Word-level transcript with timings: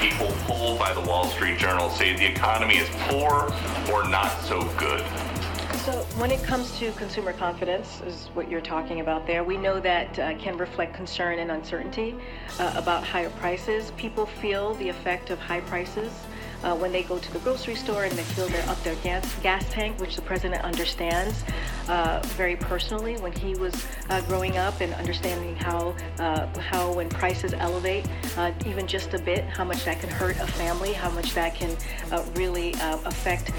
people 0.00 0.28
polled 0.46 0.78
by 0.78 0.94
the 0.94 1.00
Wall 1.02 1.26
Street 1.26 1.58
Journal 1.58 1.90
say 1.90 2.16
the 2.16 2.24
economy 2.24 2.78
is 2.78 2.88
poor 3.00 3.52
or 3.92 4.08
not 4.08 4.30
so 4.40 4.62
good. 4.78 5.04
So 5.84 5.92
when 6.16 6.30
it 6.30 6.42
comes 6.42 6.78
to 6.78 6.90
consumer 6.92 7.34
confidence, 7.34 8.00
is 8.06 8.30
what 8.32 8.50
you're 8.50 8.62
talking 8.62 9.00
about 9.00 9.26
there, 9.26 9.44
we 9.44 9.58
know 9.58 9.78
that 9.80 10.18
uh, 10.18 10.38
can 10.38 10.56
reflect 10.56 10.94
concern 10.94 11.38
and 11.38 11.50
uncertainty 11.50 12.16
uh, 12.58 12.72
about 12.76 13.04
higher 13.04 13.28
prices. 13.28 13.92
People 13.98 14.24
feel 14.24 14.72
the 14.76 14.88
effect 14.88 15.28
of 15.28 15.38
high 15.38 15.60
prices 15.60 16.10
uh, 16.62 16.74
when 16.76 16.92
they 16.92 17.02
go 17.02 17.18
to 17.18 17.32
the 17.32 17.38
grocery 17.40 17.74
store 17.74 18.04
and 18.04 18.12
they 18.12 18.22
fill 18.22 18.48
their, 18.48 18.66
up 18.68 18.82
their 18.82 18.94
gas, 18.96 19.34
gas 19.42 19.64
tank, 19.70 19.98
which 20.00 20.16
the 20.16 20.22
president 20.22 20.62
understands 20.62 21.42
uh, 21.88 22.20
very 22.36 22.56
personally 22.56 23.16
when 23.18 23.32
he 23.32 23.54
was 23.54 23.86
uh, 24.10 24.20
growing 24.22 24.56
up 24.56 24.80
and 24.80 24.92
understanding 24.94 25.56
how, 25.56 25.94
uh, 26.18 26.46
how 26.58 26.92
when 26.92 27.08
prices 27.08 27.54
elevate, 27.54 28.06
uh, 28.36 28.52
even 28.66 28.86
just 28.86 29.14
a 29.14 29.18
bit, 29.18 29.44
how 29.44 29.64
much 29.64 29.84
that 29.84 30.00
can 30.00 30.10
hurt 30.10 30.36
a 30.38 30.46
family, 30.46 30.92
how 30.92 31.10
much 31.10 31.34
that 31.34 31.54
can 31.54 31.76
uh, 32.12 32.24
really 32.34 32.74
affect, 32.80 33.50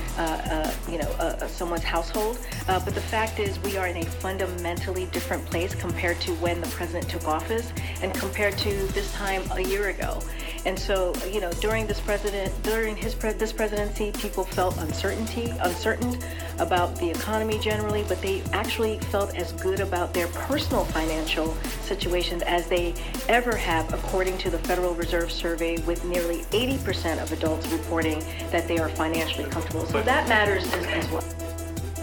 you 0.90 0.98
know, 0.98 1.38
someone's 1.48 1.84
household. 1.84 2.38
but 2.68 2.94
the 2.94 3.02
fact 3.02 3.40
is, 3.40 3.60
we 3.64 3.78
are 3.78 3.88
in 3.88 3.98
a 3.98 4.06
fundamentally 4.06 5.06
different 5.08 5.46
place 5.46 5.76
compared 5.76 6.20
to 6.22 6.32
when 6.36 6.62
the 6.62 6.68
president 6.68 7.10
took 7.10 7.28
office 7.28 7.72
and 8.02 8.14
compared 8.14 8.58
to 8.58 8.70
this 8.94 9.12
time 9.14 9.44
a 9.52 9.62
year 9.62 9.90
ago. 9.90 10.20
And 10.66 10.78
so, 10.78 11.14
you 11.32 11.42
know, 11.42 11.52
during 11.54 11.88
this 11.88 12.00
president, 12.00 12.52
during 12.62 12.96
his 12.96 13.16
pre- 13.16 13.34
this 13.34 13.52
presidency, 13.52 14.12
people 14.12 14.44
felt 14.44 14.78
uncertainty, 14.78 15.54
uncertain 15.62 16.18
about 16.60 16.96
the 16.98 17.10
economy 17.10 17.58
generally, 17.58 18.04
but 18.08 18.22
they 18.22 18.44
actually 18.54 19.00
felt 19.00 19.36
as 19.36 19.54
good 19.54 19.80
about 19.80 20.14
their 20.14 20.28
personal 20.28 20.86
financial 20.86 21.56
situations 21.82 22.44
as 22.44 22.68
they 22.68 22.94
ever 23.28 23.56
have, 23.56 23.92
according 23.94 24.38
to 24.40 24.52
the 24.52 24.60
Federal 24.60 24.94
Reserve 24.94 25.32
survey, 25.32 25.78
with 25.80 26.06
nearly 26.06 26.44
80% 26.52 27.22
of 27.22 27.32
adults 27.32 27.68
reporting 27.70 28.20
that 28.52 28.68
they 28.68 28.78
are 28.78 28.90
financially 28.90 29.50
comfortable. 29.50 29.86
So 29.88 30.04
that 30.04 30.30
matters 30.30 30.72
as, 30.74 30.86
as 30.86 31.10
well. 31.10 31.24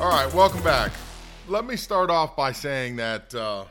All 0.01 0.11
right, 0.11 0.33
welcome 0.35 0.63
back. 0.63 0.91
Let 1.47 1.65
me 1.65 1.77
start 1.77 2.11
off 2.11 2.35
by 2.35 2.53
saying 2.53 2.97
that. 2.97 3.33
Uh, 3.35 3.65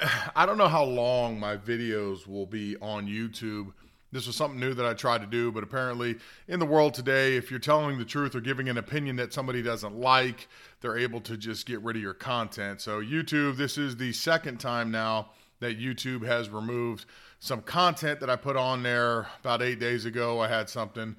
I 0.36 0.46
don't 0.46 0.58
know 0.58 0.68
how 0.68 0.84
long 0.84 1.38
my 1.38 1.56
videos 1.56 2.26
will 2.26 2.46
be 2.46 2.76
on 2.80 3.06
YouTube. 3.06 3.72
This 4.12 4.26
was 4.26 4.34
something 4.34 4.58
new 4.58 4.74
that 4.74 4.84
I 4.84 4.94
tried 4.94 5.20
to 5.20 5.26
do, 5.26 5.52
but 5.52 5.62
apparently, 5.62 6.16
in 6.48 6.58
the 6.58 6.66
world 6.66 6.94
today, 6.94 7.36
if 7.36 7.48
you're 7.50 7.60
telling 7.60 7.96
the 7.96 8.04
truth 8.04 8.34
or 8.34 8.40
giving 8.40 8.68
an 8.68 8.78
opinion 8.78 9.16
that 9.16 9.32
somebody 9.32 9.62
doesn't 9.62 9.94
like, 9.94 10.48
they're 10.80 10.98
able 10.98 11.20
to 11.22 11.36
just 11.36 11.64
get 11.64 11.80
rid 11.82 11.96
of 11.96 12.02
your 12.02 12.14
content. 12.14 12.80
So, 12.80 13.00
YouTube, 13.00 13.56
this 13.56 13.78
is 13.78 13.96
the 13.96 14.12
second 14.12 14.58
time 14.58 14.90
now 14.90 15.30
that 15.60 15.78
YouTube 15.78 16.26
has 16.26 16.48
removed 16.48 17.04
some 17.38 17.62
content 17.62 18.18
that 18.20 18.30
I 18.30 18.36
put 18.36 18.56
on 18.56 18.82
there 18.82 19.28
about 19.40 19.62
eight 19.62 19.78
days 19.78 20.06
ago. 20.06 20.40
I 20.40 20.48
had 20.48 20.68
something 20.68 21.14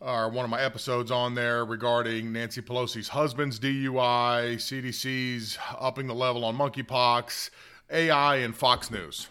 or 0.00 0.28
one 0.28 0.44
of 0.44 0.50
my 0.50 0.60
episodes 0.60 1.10
on 1.10 1.34
there 1.34 1.64
regarding 1.64 2.32
Nancy 2.32 2.60
Pelosi's 2.60 3.08
husband's 3.08 3.58
DUI, 3.58 4.56
CDC's 4.56 5.58
upping 5.78 6.06
the 6.06 6.14
level 6.14 6.44
on 6.44 6.56
monkeypox, 6.56 7.50
AI 7.90 8.36
and 8.36 8.54
Fox 8.54 8.90
News. 8.90 9.28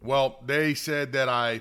Well, 0.00 0.38
they 0.46 0.74
said 0.74 1.12
that 1.12 1.28
I 1.28 1.60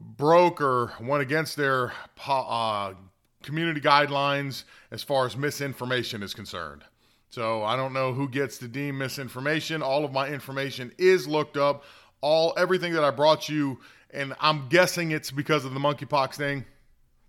broke 0.00 0.60
or 0.60 0.92
went 1.00 1.22
against 1.22 1.56
their 1.56 1.92
uh, 2.26 2.94
community 3.42 3.80
guidelines 3.80 4.64
as 4.90 5.02
far 5.02 5.26
as 5.26 5.36
misinformation 5.36 6.22
is 6.22 6.34
concerned. 6.34 6.84
So 7.30 7.62
I 7.62 7.76
don't 7.76 7.92
know 7.92 8.12
who 8.12 8.28
gets 8.28 8.58
to 8.58 8.68
deem 8.68 8.98
misinformation. 8.98 9.82
All 9.82 10.04
of 10.04 10.12
my 10.12 10.28
information 10.28 10.92
is 10.98 11.28
looked 11.28 11.56
up. 11.56 11.84
All 12.20 12.54
everything 12.56 12.92
that 12.94 13.04
I 13.04 13.10
brought 13.10 13.48
you, 13.48 13.78
and 14.10 14.34
I'm 14.40 14.68
guessing 14.68 15.12
it's 15.12 15.30
because 15.30 15.64
of 15.64 15.72
the 15.72 15.80
monkeypox 15.80 16.34
thing. 16.34 16.64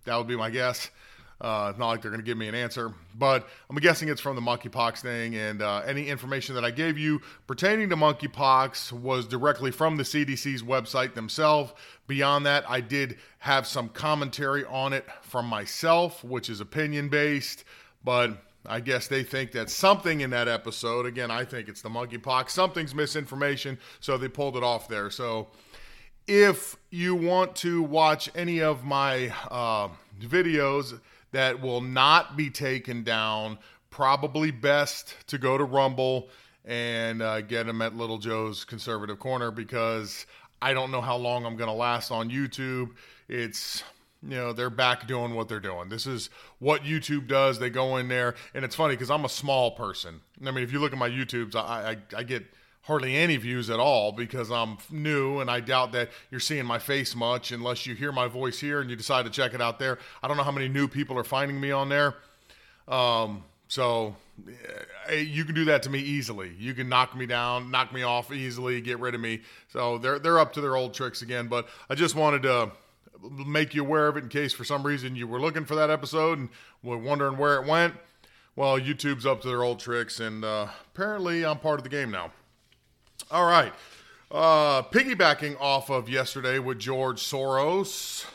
That 0.05 0.17
would 0.17 0.27
be 0.27 0.35
my 0.35 0.49
guess. 0.49 0.89
Uh, 1.41 1.67
it's 1.69 1.79
not 1.79 1.87
like 1.87 2.01
they're 2.01 2.11
going 2.11 2.21
to 2.21 2.25
give 2.25 2.37
me 2.37 2.49
an 2.49 2.55
answer, 2.55 2.93
but 3.17 3.47
I'm 3.69 3.75
guessing 3.77 4.09
it's 4.09 4.19
from 4.19 4.35
the 4.35 4.41
monkeypox 4.41 4.99
thing. 4.99 5.35
And 5.35 5.61
uh, 5.61 5.81
any 5.85 6.07
information 6.07 6.53
that 6.55 6.65
I 6.65 6.71
gave 6.71 6.97
you 6.97 7.21
pertaining 7.47 7.89
to 7.89 7.95
monkeypox 7.95 8.91
was 8.91 9.25
directly 9.25 9.71
from 9.71 9.95
the 9.95 10.03
CDC's 10.03 10.63
website 10.63 11.13
themselves. 11.13 11.73
Beyond 12.07 12.45
that, 12.45 12.69
I 12.69 12.81
did 12.81 13.19
have 13.39 13.65
some 13.65 13.87
commentary 13.89 14.65
on 14.65 14.91
it 14.91 15.05
from 15.21 15.45
myself, 15.45 16.23
which 16.25 16.49
is 16.49 16.59
opinion 16.59 17.07
based, 17.07 17.63
but 18.03 18.37
I 18.65 18.81
guess 18.81 19.07
they 19.07 19.23
think 19.23 19.53
that 19.53 19.69
something 19.69 20.21
in 20.21 20.31
that 20.31 20.49
episode, 20.49 21.05
again, 21.05 21.31
I 21.31 21.45
think 21.45 21.69
it's 21.69 21.81
the 21.81 21.89
monkeypox, 21.89 22.49
something's 22.49 22.93
misinformation, 22.93 23.79
so 24.01 24.17
they 24.17 24.27
pulled 24.27 24.57
it 24.57 24.63
off 24.63 24.89
there. 24.89 25.09
So 25.09 25.47
if 26.27 26.75
you 26.91 27.15
want 27.15 27.55
to 27.57 27.81
watch 27.81 28.29
any 28.35 28.61
of 28.61 28.83
my 28.83 29.33
uh, 29.49 29.89
videos, 30.21 30.99
that 31.31 31.61
will 31.61 31.81
not 31.81 32.37
be 32.37 32.49
taken 32.49 33.03
down. 33.03 33.57
Probably 33.89 34.51
best 34.51 35.15
to 35.27 35.37
go 35.37 35.57
to 35.57 35.63
Rumble 35.63 36.29
and 36.65 37.21
uh, 37.21 37.41
get 37.41 37.67
him 37.67 37.81
at 37.81 37.95
Little 37.95 38.17
Joe's 38.17 38.65
Conservative 38.65 39.19
Corner 39.19 39.51
because 39.51 40.25
I 40.61 40.73
don't 40.73 40.91
know 40.91 41.01
how 41.01 41.17
long 41.17 41.45
I'm 41.45 41.57
going 41.57 41.69
to 41.69 41.75
last 41.75 42.11
on 42.11 42.29
YouTube. 42.29 42.91
It's 43.27 43.83
you 44.21 44.35
know 44.35 44.53
they're 44.53 44.69
back 44.69 45.07
doing 45.07 45.33
what 45.33 45.47
they're 45.47 45.59
doing 45.59 45.87
this 45.87 46.05
is 46.05 46.29
what 46.59 46.83
youtube 46.83 47.27
does 47.27 47.59
they 47.59 47.69
go 47.69 47.95
in 47.95 48.09
there 48.09 48.35
and 48.53 48.65
it's 48.65 48.75
funny 48.75 48.93
because 48.93 49.09
i'm 49.09 49.23
a 49.23 49.29
small 49.29 49.71
person 49.71 50.19
i 50.45 50.51
mean 50.51 50.63
if 50.63 50.73
you 50.73 50.79
look 50.79 50.91
at 50.91 50.97
my 50.97 51.09
youtubes 51.09 51.55
I, 51.55 51.91
I, 51.91 52.17
I 52.17 52.23
get 52.23 52.45
hardly 52.81 53.15
any 53.15 53.37
views 53.37 53.69
at 53.69 53.79
all 53.79 54.11
because 54.11 54.49
I'm 54.51 54.77
new 54.89 55.39
and 55.39 55.49
I 55.49 55.59
doubt 55.59 55.91
that 55.91 56.09
you're 56.31 56.39
seeing 56.39 56.65
my 56.65 56.79
face 56.79 57.15
much 57.15 57.51
unless 57.51 57.85
you 57.85 57.93
hear 57.93 58.11
my 58.11 58.27
voice 58.27 58.59
here 58.59 58.81
and 58.81 58.89
you 58.89 58.95
decide 58.95 59.25
to 59.25 59.31
check 59.31 59.53
it 59.53 59.61
out 59.61 59.79
there. 59.79 59.99
I 60.23 60.27
don't 60.27 60.37
know 60.37 60.43
how 60.43 60.51
many 60.51 60.67
new 60.67 60.87
people 60.87 61.17
are 61.17 61.23
finding 61.23 61.59
me 61.59 61.71
on 61.71 61.89
there. 61.89 62.15
Um, 62.87 63.43
so 63.67 64.15
eh, 65.07 65.15
you 65.17 65.45
can 65.45 65.53
do 65.53 65.65
that 65.65 65.83
to 65.83 65.89
me 65.89 65.99
easily. 65.99 66.53
You 66.57 66.73
can 66.73 66.89
knock 66.89 67.15
me 67.15 67.25
down, 67.25 67.69
knock 67.69 67.93
me 67.93 68.01
off 68.01 68.31
easily, 68.33 68.81
get 68.81 68.99
rid 68.99 69.13
of 69.13 69.21
me. 69.21 69.41
So 69.67 69.97
they're 69.99 70.17
they're 70.17 70.39
up 70.39 70.53
to 70.53 70.61
their 70.61 70.75
old 70.75 70.93
tricks 70.93 71.21
again. 71.21 71.47
But 71.47 71.67
I 71.89 71.95
just 71.95 72.15
wanted 72.15 72.43
to 72.43 72.71
make 73.21 73.75
you 73.75 73.83
aware 73.83 74.07
of 74.07 74.17
it 74.17 74.23
in 74.23 74.29
case 74.29 74.53
for 74.53 74.63
some 74.63 74.83
reason 74.83 75.15
you 75.15 75.27
were 75.27 75.39
looking 75.39 75.65
for 75.65 75.75
that 75.75 75.89
episode 75.89 76.39
and 76.39 76.49
were 76.81 76.97
wondering 76.97 77.37
where 77.37 77.61
it 77.61 77.67
went. 77.67 77.93
Well, 78.55 78.79
YouTube's 78.79 79.25
up 79.25 79.41
to 79.41 79.47
their 79.47 79.63
old 79.63 79.79
tricks, 79.79 80.19
and 80.19 80.43
uh, 80.43 80.67
apparently 80.93 81.45
I'm 81.45 81.59
part 81.59 81.79
of 81.79 81.83
the 81.83 81.89
game 81.89 82.11
now. 82.11 82.31
All 83.31 83.45
right. 83.45 83.71
Uh, 84.31 84.81
piggybacking 84.81 85.55
off 85.59 85.91
of 85.91 86.09
yesterday 86.09 86.57
with 86.57 86.79
George 86.79 87.21
Soros, 87.21 88.25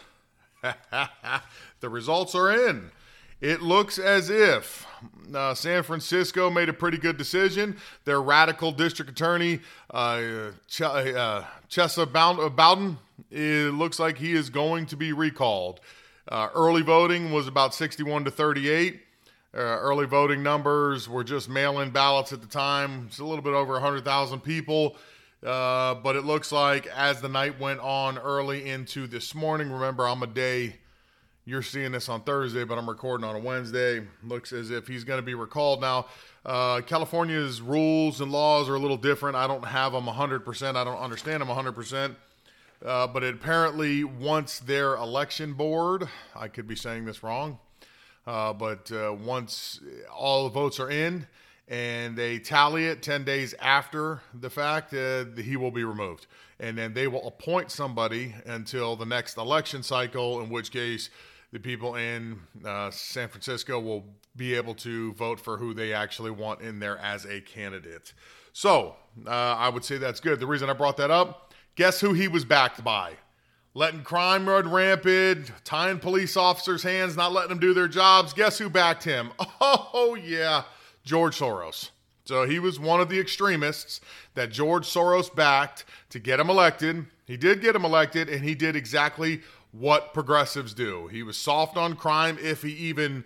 the 1.81 1.89
results 1.89 2.37
are 2.37 2.69
in. 2.69 2.93
It 3.41 3.61
looks 3.61 3.99
as 3.99 4.31
if 4.31 4.87
uh, 5.35 5.53
San 5.55 5.83
Francisco 5.83 6.49
made 6.49 6.69
a 6.69 6.73
pretty 6.73 6.97
good 6.99 7.17
decision. 7.17 7.77
Their 8.05 8.23
radical 8.23 8.71
district 8.71 9.11
attorney, 9.11 9.61
uh, 9.91 10.53
Ch- 10.69 10.83
uh, 10.83 11.43
Chesa 11.69 12.07
Boudin, 12.07 12.99
it 13.33 13.75
looks 13.75 13.99
like 13.99 14.19
he 14.19 14.33
is 14.33 14.49
going 14.49 14.87
to 14.87 14.97
be 14.97 15.13
recalled. 15.13 15.81
Uh, 16.29 16.51
early 16.55 16.83
voting 16.83 17.33
was 17.33 17.49
about 17.49 17.75
61 17.75 18.27
to 18.27 18.31
38. 18.31 19.01
Uh, 19.55 19.61
early 19.61 20.05
voting 20.05 20.43
numbers 20.43 21.09
were 21.09 21.23
just 21.23 21.49
mail 21.49 21.79
in 21.81 21.91
ballots 21.91 22.33
at 22.33 22.41
the 22.41 22.47
time. 22.49 23.05
It's 23.07 23.21
a 23.21 23.25
little 23.25 23.43
bit 23.43 23.55
over 23.55 23.75
100,000 23.75 24.41
people. 24.41 24.97
Uh, 25.45 25.95
but 25.95 26.17
it 26.17 26.25
looks 26.25 26.51
like 26.51 26.87
as 26.89 27.21
the 27.21 27.29
night 27.29 27.61
went 27.61 27.79
on 27.79 28.19
early 28.19 28.69
into 28.69 29.07
this 29.07 29.35
morning, 29.35 29.71
remember, 29.71 30.09
I'm 30.09 30.23
a 30.23 30.27
day, 30.27 30.77
you're 31.45 31.63
seeing 31.63 31.93
this 31.93 32.09
on 32.09 32.23
Thursday, 32.23 32.65
but 32.65 32.79
I'm 32.79 32.89
recording 32.89 33.25
on 33.25 33.37
a 33.37 33.39
Wednesday. 33.39 34.03
Looks 34.25 34.53
as 34.53 34.71
if 34.71 34.89
he's 34.89 35.05
going 35.05 35.19
to 35.19 35.25
be 35.25 35.35
recalled. 35.35 35.83
Now, 35.83 36.07
uh, 36.45 36.81
California's 36.81 37.61
rules 37.61 38.21
and 38.21 38.33
laws 38.33 38.69
are 38.69 38.75
a 38.75 38.79
little 38.79 38.97
different. 38.97 39.37
I 39.37 39.47
don't 39.47 39.67
have 39.67 39.93
them 39.93 40.07
100%. 40.07 40.77
I 40.77 40.83
don't 40.83 40.99
understand 40.99 41.43
them 41.43 41.49
100%. 41.49 42.17
Uh, 42.85 43.07
but 43.07 43.23
it 43.23 43.35
apparently, 43.35 44.03
once 44.03 44.59
their 44.59 44.97
election 44.97 45.53
board, 45.53 46.09
I 46.35 46.49
could 46.49 46.67
be 46.67 46.75
saying 46.75 47.05
this 47.05 47.23
wrong, 47.23 47.59
uh, 48.27 48.53
but 48.53 48.91
uh, 48.93 49.13
once 49.13 49.81
all 50.15 50.45
the 50.45 50.51
votes 50.51 50.81
are 50.81 50.91
in 50.91 51.27
and 51.69 52.17
they 52.17 52.39
tally 52.39 52.87
it 52.87 53.03
10 53.03 53.25
days 53.25 53.55
after 53.61 54.21
the 54.39 54.51
fact, 54.51 54.93
uh, 54.93 55.25
he 55.37 55.57
will 55.57 55.71
be 55.71 55.85
removed. 55.85 56.27
And 56.61 56.77
then 56.77 56.93
they 56.93 57.09
will 57.09 57.27
appoint 57.27 57.71
somebody 57.71 58.35
until 58.47 58.97
the 58.97 59.07
next 59.07 59.39
election 59.39 59.83
cycle, 59.83 60.41
in 60.41 60.51
which 60.51 60.71
case 60.71 61.11
the 61.53 61.59
people 61.59 61.95
in 61.95 62.39
uh, 62.65 62.91
San 62.91 63.29
Francisco 63.29 63.81
will 63.81 64.05
be 64.37 64.55
able 64.55 64.75
to 64.75 65.13
vote 65.15 65.41
for 65.41 65.57
who 65.57 65.73
they 65.73 65.93
actually 65.93 66.31
want 66.31 66.61
in 66.61 66.81
there 66.81 66.99
as 66.99 67.25
a 67.25 67.41
candidate. 67.41 68.13
So 68.53 68.97
uh, 69.27 69.31
I 69.31 69.69
would 69.69 69.85
say 69.85 69.97
that's 69.99 70.21
good. 70.21 70.39
The 70.39 70.47
reason 70.47 70.69
I 70.69 70.75
brought 70.75 70.97
that 70.99 71.11
up, 71.11 71.55
guess 71.77 72.01
who 72.01 72.13
he 72.13 72.29
was 72.29 72.45
backed 72.45 72.85
by? 72.85 73.15
Letting 73.77 74.03
crime 74.05 74.49
run 74.49 74.71
rampant, 74.71 75.51
tying 75.65 75.99
police 75.99 76.37
officers' 76.37 76.85
hands, 76.85 77.17
not 77.17 77.33
letting 77.33 77.49
them 77.49 77.59
do 77.59 77.75
their 77.75 77.89
jobs. 77.89 78.33
Guess 78.33 78.59
who 78.59 78.71
backed 78.71 79.05
him? 79.05 79.33
Oh, 79.61 80.15
yeah, 80.15 80.65
George 81.05 81.39
Soros. 81.39 81.91
So 82.25 82.47
he 82.47 82.59
was 82.59 82.79
one 82.79 83.01
of 83.01 83.09
the 83.09 83.19
extremists 83.19 84.01
that 84.35 84.51
George 84.51 84.87
Soros 84.87 85.35
backed 85.35 85.85
to 86.11 86.19
get 86.19 86.41
him 86.41 86.51
elected. 86.51 87.07
He 87.27 87.37
did 87.37 87.61
get 87.61 87.75
him 87.75 87.85
elected, 87.85 88.29
and 88.29 88.45
he 88.45 88.55
did 88.55 88.77
exactly 88.77 89.41
what 89.73 90.15
progressives 90.15 90.75
do. 90.75 91.09
He 91.09 91.23
was 91.23 91.37
soft 91.37 91.77
on 91.77 91.97
crime 91.97 92.39
if 92.41 92.63
he 92.63 92.71
even 92.71 93.25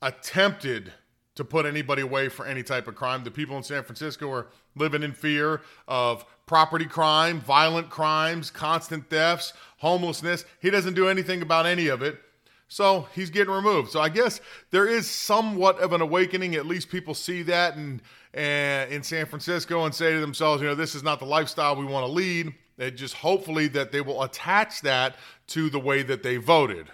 attempted 0.00 0.92
to 1.34 1.44
put 1.44 1.66
anybody 1.66 2.02
away 2.02 2.28
for 2.28 2.46
any 2.46 2.62
type 2.62 2.88
of 2.88 2.94
crime. 2.94 3.24
The 3.24 3.30
people 3.30 3.56
in 3.56 3.62
San 3.62 3.82
Francisco 3.82 4.30
are 4.32 4.46
living 4.76 5.02
in 5.02 5.12
fear 5.12 5.62
of 5.88 6.24
property 6.50 6.84
crime, 6.84 7.40
violent 7.40 7.88
crimes, 7.90 8.50
constant 8.50 9.08
thefts, 9.08 9.52
homelessness. 9.78 10.44
He 10.58 10.68
doesn't 10.68 10.94
do 10.94 11.06
anything 11.06 11.42
about 11.42 11.64
any 11.64 11.86
of 11.86 12.02
it. 12.02 12.18
So 12.66 13.06
he's 13.14 13.30
getting 13.30 13.54
removed. 13.54 13.92
So 13.92 14.00
I 14.00 14.08
guess 14.08 14.40
there 14.72 14.88
is 14.88 15.08
somewhat 15.08 15.78
of 15.78 15.92
an 15.92 16.00
awakening. 16.00 16.56
At 16.56 16.66
least 16.66 16.88
people 16.88 17.14
see 17.14 17.44
that 17.44 17.76
and, 17.76 18.02
and 18.34 18.90
eh, 18.90 18.96
in 18.96 19.04
San 19.04 19.26
Francisco 19.26 19.84
and 19.84 19.94
say 19.94 20.12
to 20.12 20.18
themselves, 20.18 20.60
you 20.60 20.66
know, 20.66 20.74
this 20.74 20.96
is 20.96 21.04
not 21.04 21.20
the 21.20 21.24
lifestyle 21.24 21.76
we 21.76 21.84
want 21.84 22.04
to 22.04 22.10
lead. 22.10 22.52
And 22.78 22.96
just 22.96 23.14
hopefully 23.14 23.68
that 23.68 23.92
they 23.92 24.00
will 24.00 24.24
attach 24.24 24.80
that 24.80 25.14
to 25.48 25.70
the 25.70 25.78
way 25.78 26.02
that 26.02 26.24
they 26.24 26.36
voted. 26.36 26.88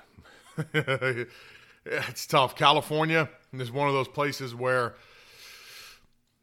it's 0.74 2.26
tough. 2.26 2.56
California 2.56 3.30
is 3.54 3.72
one 3.72 3.88
of 3.88 3.94
those 3.94 4.08
places 4.08 4.54
where 4.54 4.96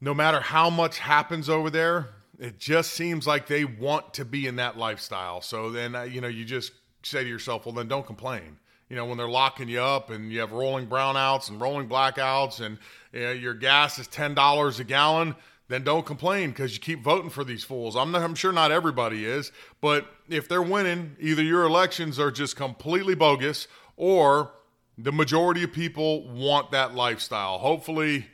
no 0.01 0.15
matter 0.15 0.39
how 0.39 0.71
much 0.71 0.97
happens 0.97 1.47
over 1.47 1.69
there, 1.69 2.09
it 2.43 2.59
just 2.59 2.91
seems 2.91 3.25
like 3.25 3.47
they 3.47 3.63
want 3.63 4.15
to 4.15 4.25
be 4.25 4.47
in 4.47 4.57
that 4.57 4.77
lifestyle. 4.77 5.39
So 5.39 5.71
then, 5.71 5.95
uh, 5.95 6.03
you 6.03 6.19
know, 6.19 6.27
you 6.27 6.43
just 6.43 6.73
say 7.01 7.23
to 7.23 7.29
yourself, 7.29 7.65
well, 7.65 7.73
then 7.73 7.87
don't 7.87 8.05
complain. 8.05 8.57
You 8.89 8.97
know, 8.97 9.05
when 9.05 9.17
they're 9.17 9.29
locking 9.29 9.69
you 9.69 9.79
up 9.79 10.09
and 10.09 10.29
you 10.29 10.41
have 10.41 10.51
rolling 10.51 10.87
brownouts 10.87 11.49
and 11.49 11.61
rolling 11.61 11.87
blackouts 11.87 12.59
and 12.59 12.77
you 13.13 13.21
know, 13.21 13.31
your 13.31 13.53
gas 13.53 13.97
is 13.97 14.09
$10 14.09 14.79
a 14.79 14.83
gallon, 14.83 15.35
then 15.69 15.85
don't 15.85 16.05
complain 16.05 16.49
because 16.49 16.73
you 16.73 16.81
keep 16.81 17.01
voting 17.01 17.29
for 17.29 17.45
these 17.45 17.63
fools. 17.63 17.95
I'm, 17.95 18.11
not, 18.11 18.21
I'm 18.21 18.35
sure 18.35 18.51
not 18.51 18.71
everybody 18.71 19.23
is, 19.23 19.53
but 19.79 20.05
if 20.27 20.49
they're 20.49 20.61
winning, 20.61 21.15
either 21.21 21.41
your 21.41 21.63
elections 21.63 22.19
are 22.19 22.29
just 22.29 22.57
completely 22.57 23.15
bogus 23.15 23.69
or 23.95 24.51
the 24.97 25.13
majority 25.13 25.63
of 25.63 25.71
people 25.71 26.27
want 26.27 26.71
that 26.71 26.93
lifestyle. 26.93 27.57
Hopefully, 27.57 28.27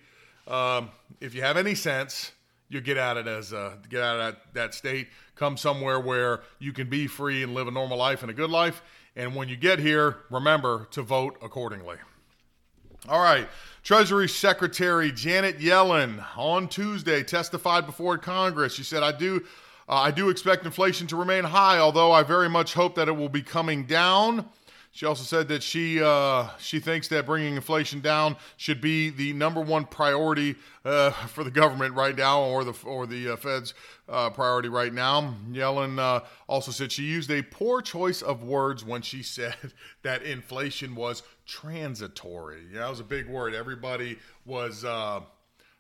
um, 0.48 0.90
if 1.22 1.36
you 1.36 1.44
have 1.44 1.58
any 1.58 1.76
sense, 1.76 2.32
you 2.70 2.82
get 2.82 2.98
out 2.98 3.18
of 3.18 3.28
it 3.28 3.30
as 3.30 3.52
a, 3.52 3.78
get 3.90 4.02
out 4.02 4.20
of 4.20 4.22
that, 4.22 4.54
that 4.54 4.74
state, 4.74 5.08
come 5.36 5.58
somewhere 5.58 6.00
where 6.00 6.42
you 6.60 6.72
can 6.72 6.88
be 6.88 7.08
free 7.08 7.44
and 7.44 7.54
live 7.54 7.68
a 7.68 7.72
normal 7.72 7.98
life 7.98 8.22
and 8.22 8.30
a 8.30 8.34
good 8.34 8.50
life. 8.50 8.82
And 9.16 9.36
when 9.36 9.50
you 9.50 9.56
get 9.56 9.80
here, 9.80 10.18
remember 10.30 10.88
to 10.92 11.02
vote 11.02 11.38
accordingly. 11.42 11.98
All 13.08 13.22
right. 13.22 13.48
Treasury 13.82 14.30
Secretary 14.30 15.12
Janet 15.12 15.60
Yellen 15.60 16.24
on 16.38 16.68
Tuesday 16.68 17.24
testified 17.24 17.86
before 17.86 18.18
Congress. 18.18 18.74
She 18.74 18.84
said, 18.84 19.04
"I 19.04 19.14
do, 19.14 19.44
uh, 19.88 19.96
I 19.96 20.12
do 20.12 20.30
expect 20.30 20.66
inflation 20.66 21.08
to 21.08 21.16
remain 21.16 21.46
high, 21.46 21.80
although 21.80 22.12
I 22.12 22.24
very 22.24 22.50
much 22.50 22.74
hope 22.74 22.96
that 22.96 23.08
it 23.08 23.14
will 23.14 23.30
be 23.30 23.42
coming 23.42 23.86
down." 23.86 24.50
She 24.92 25.06
also 25.06 25.24
said 25.24 25.48
that 25.50 25.62
she 25.62 26.02
uh, 26.02 26.50
she 26.58 26.80
thinks 26.80 27.08
that 27.10 27.26
bringing 27.26 27.56
inflation 27.56 28.02
down 28.02 28.36
should 28.58 28.82
be 28.82 29.12
the 29.12 29.34
number 29.34 29.62
one 29.62 29.86
priority 29.86 30.56
uh, 30.84 31.12
for 31.28 31.44
the 31.44 31.52
government 31.52 31.94
right 31.96 32.16
now, 32.16 32.42
or 32.42 32.64
the 32.64 32.74
or 32.84 33.06
the 33.06 33.34
uh, 33.34 33.36
Fed's 33.36 33.76
uh, 34.08 34.32
priority 34.32 34.68
right 34.68 34.94
now. 34.94 35.36
Yellen 35.52 36.00
uh, 36.00 36.26
also 36.48 36.72
said 36.72 36.92
she 36.92 37.04
used 37.04 37.30
a 37.30 37.44
poor 37.44 37.82
choice 37.82 38.22
of 38.22 38.44
words 38.44 38.84
when 38.84 39.02
she 39.02 39.22
said 39.24 39.56
that 40.02 40.24
inflation 40.24 40.96
was 40.96 41.22
transitory. 41.46 42.64
Yeah, 42.74 42.80
that 42.80 42.90
was 42.90 43.00
a 43.00 43.06
big 43.06 43.28
word. 43.28 43.54
Everybody 43.54 44.18
was 44.46 44.84
uh, 44.84 45.22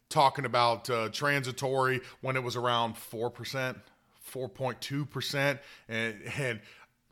talking 0.09 0.45
about 0.45 0.85
transitory 1.13 2.01
when 2.21 2.35
it 2.35 2.43
was 2.43 2.55
around 2.55 2.95
four 2.95 3.29
percent. 3.31 3.77
4.2% 4.31 5.59
and, 5.87 6.15
and 6.37 6.59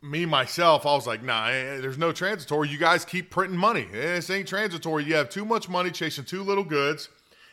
me 0.02 0.26
myself, 0.26 0.86
I 0.86 0.94
was 0.94 1.06
like, 1.06 1.22
nah, 1.22 1.48
eh, 1.48 1.50
eh, 1.50 1.80
there's 1.80 1.98
no 1.98 2.12
transitory. 2.12 2.68
You 2.68 2.78
guys 2.78 3.04
keep 3.04 3.30
printing 3.30 3.58
money. 3.58 3.86
Eh, 3.92 4.14
this 4.14 4.30
ain't 4.30 4.48
transitory. 4.48 5.04
You 5.04 5.14
have 5.16 5.28
too 5.28 5.44
much 5.44 5.68
money 5.68 5.90
chasing 5.90 6.24
too 6.24 6.42
little 6.42 6.64
goods. 6.64 7.08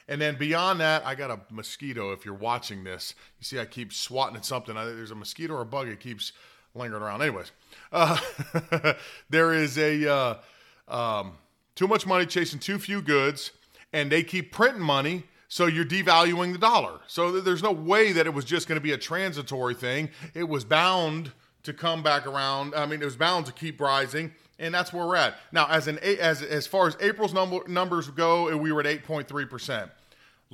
And 0.08 0.22
then 0.22 0.38
beyond 0.38 0.80
that, 0.82 1.04
I 1.06 1.16
got 1.16 1.32
a 1.32 1.40
mosquito. 1.50 2.12
If 2.12 2.26
you're 2.26 2.36
watching 2.36 2.84
this, 2.84 3.16
you 3.40 3.46
see 3.46 3.60
I 3.60 3.66
keep 3.66 3.92
swatting 3.92 4.36
at 4.36 4.46
something. 4.46 4.78
I, 4.78 4.86
There's 4.86 5.12
a 5.12 5.16
mosquito 5.16 5.56
or 5.56 5.62
a 5.62 5.66
bug. 5.66 5.88
It 5.88 6.00
keeps 6.00 6.32
lingering 6.76 7.02
around. 7.02 7.24
Anyways, 7.24 7.52
uh, 7.92 8.18
there 9.30 9.54
is 9.54 9.80
a 9.80 10.08
uh, 10.08 10.38
um, 10.88 11.34
too 11.74 11.88
much 11.88 12.06
money 12.06 12.28
chasing 12.28 12.60
too 12.60 12.78
few 12.78 13.02
goods, 13.02 13.52
and 13.94 14.12
they 14.12 14.22
keep 14.22 14.52
printing 14.52 14.84
money. 14.84 15.24
So 15.48 15.68
you're 15.68 15.86
devaluing 15.86 16.52
the 16.52 16.60
dollar. 16.60 17.00
So 17.08 17.40
there's 17.40 17.64
no 17.64 17.72
way 17.72 18.12
that 18.12 18.26
it 18.26 18.34
was 18.34 18.46
just 18.46 18.68
going 18.68 18.78
to 18.78 18.84
be 18.84 18.92
a 18.92 18.98
transitory 18.98 19.74
thing. 19.74 20.10
It 20.36 20.48
was 20.48 20.64
bound– 20.64 21.32
to 21.66 21.74
come 21.74 22.04
back 22.04 22.26
around. 22.26 22.74
I 22.76 22.86
mean, 22.86 23.02
it 23.02 23.06
was 23.06 23.16
bound 23.16 23.46
to 23.48 23.52
keep 23.52 23.80
rising, 23.80 24.34
and 24.60 24.74
that's 24.74 24.94
where 24.94 25.06
we're 25.06 25.16
at 25.16 25.36
now. 25.52 25.68
As 25.70 25.88
an 25.88 26.00
as 26.00 26.42
as 26.42 26.68
far 26.68 26.88
as 26.88 26.98
April's 27.00 27.34
number, 27.34 27.68
numbers 27.68 28.08
go, 28.10 28.56
we 28.58 28.72
were 28.72 28.80
at 28.80 28.88
eight 28.88 29.04
point 29.04 29.28
three 29.28 29.46
percent. 29.46 29.92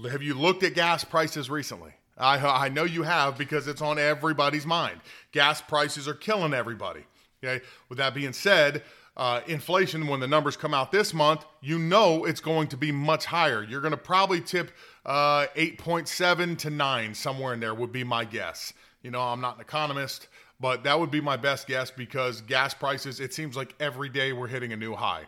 Have 0.10 0.24
you 0.24 0.34
looked 0.34 0.64
at 0.64 0.74
gas 0.74 1.04
prices 1.04 1.50
recently? 1.50 1.92
I 2.18 2.38
I 2.38 2.70
know 2.70 2.84
you 2.84 3.04
have 3.04 3.38
because 3.38 3.68
it's 3.68 3.82
on 3.82 4.00
everybody's 4.00 4.66
mind. 4.66 5.00
Gas 5.32 5.62
prices 5.62 6.08
are 6.08 6.14
killing 6.14 6.54
everybody. 6.54 7.02
Okay. 7.44 7.64
With 7.90 7.98
that 7.98 8.14
being 8.14 8.34
said. 8.34 8.84
Uh, 9.18 9.42
inflation, 9.46 10.08
when 10.08 10.22
the 10.22 10.28
numbers 10.28 10.56
come 10.56 10.74
out 10.74 10.90
this 10.90 11.14
month, 11.14 11.46
you 11.60 11.78
know 11.78 12.24
it's 12.24 12.40
going 12.40 12.66
to 12.66 12.78
be 12.78 12.94
much 12.94 13.26
higher. 13.26 13.62
You're 13.62 13.82
going 13.82 13.92
to 13.92 13.98
probably 13.98 14.40
tip 14.40 14.72
uh, 15.06 15.48
8.7 15.58 16.58
to 16.60 16.70
9, 16.70 17.14
somewhere 17.14 17.54
in 17.54 17.60
there, 17.60 17.74
would 17.74 17.92
be 17.92 18.06
my 18.06 18.24
guess. 18.24 18.72
You 19.04 19.12
know, 19.12 19.22
I'm 19.22 19.42
not 19.42 19.56
an 19.56 19.62
economist, 19.62 20.28
but 20.62 20.84
that 20.84 21.00
would 21.00 21.12
be 21.12 21.20
my 21.20 21.36
best 21.36 21.68
guess 21.68 21.90
because 21.90 22.42
gas 22.42 22.74
prices, 22.74 23.20
it 23.20 23.34
seems 23.34 23.58
like 23.58 23.74
every 23.80 24.10
day 24.10 24.32
we're 24.32 24.48
hitting 24.48 24.72
a 24.72 24.78
new 24.78 24.94
high. 24.94 25.24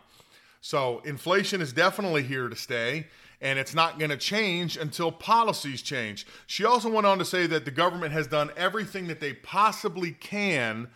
So 0.60 1.02
inflation 1.04 1.60
is 1.60 1.72
definitely 1.72 2.22
here 2.22 2.48
to 2.48 2.56
stay, 2.56 3.08
and 3.40 3.58
it's 3.58 3.74
not 3.74 3.98
going 3.98 4.10
to 4.10 4.16
change 4.16 4.76
until 4.76 5.10
policies 5.10 5.82
change. 5.82 6.26
She 6.46 6.64
also 6.64 6.88
went 6.88 7.06
on 7.06 7.18
to 7.18 7.24
say 7.24 7.46
that 7.48 7.64
the 7.64 7.70
government 7.72 8.12
has 8.12 8.28
done 8.28 8.50
everything 8.56 9.08
that 9.08 9.20
they 9.20 9.34
possibly 9.34 10.12
can 10.12 10.88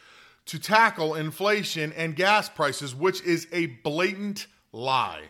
to 0.47 0.59
tackle 0.59 1.17
inflation 1.17 1.93
and 1.95 2.17
gas 2.17 2.49
prices, 2.49 2.95
which 2.95 3.21
is 3.23 3.49
a 3.53 3.67
blatant 3.67 4.47
lie. 4.73 5.25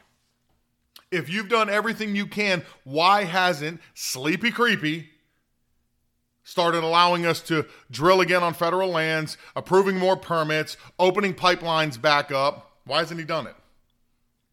If 1.10 1.30
you've 1.30 1.48
done 1.48 1.70
everything 1.70 2.14
you 2.14 2.26
can, 2.26 2.62
why 2.84 3.24
hasn't 3.24 3.80
Sleepy 3.94 4.50
Creepy 4.50 5.08
started 6.48 6.82
allowing 6.82 7.26
us 7.26 7.42
to 7.42 7.66
drill 7.90 8.22
again 8.22 8.42
on 8.42 8.54
federal 8.54 8.88
lands, 8.88 9.36
approving 9.54 9.98
more 9.98 10.16
permits, 10.16 10.78
opening 10.98 11.34
pipelines 11.34 12.00
back 12.00 12.32
up. 12.32 12.72
Why 12.86 13.00
hasn't 13.00 13.20
he 13.20 13.26
done 13.26 13.46
it? 13.46 13.54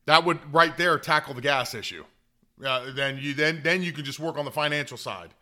That 0.05 0.25
would 0.25 0.39
right 0.53 0.75
there 0.75 0.99
tackle 0.99 1.33
the 1.33 1.41
gas 1.41 1.73
issue. 1.73 2.03
Uh, 2.63 2.91
then 2.93 3.17
you 3.17 3.33
then 3.33 3.61
then 3.63 3.81
you 3.81 3.93
can 3.93 4.03
just 4.03 4.19
work 4.19 4.37
on 4.37 4.43
the 4.43 4.51
financial 4.51 4.97
side. 4.97 5.33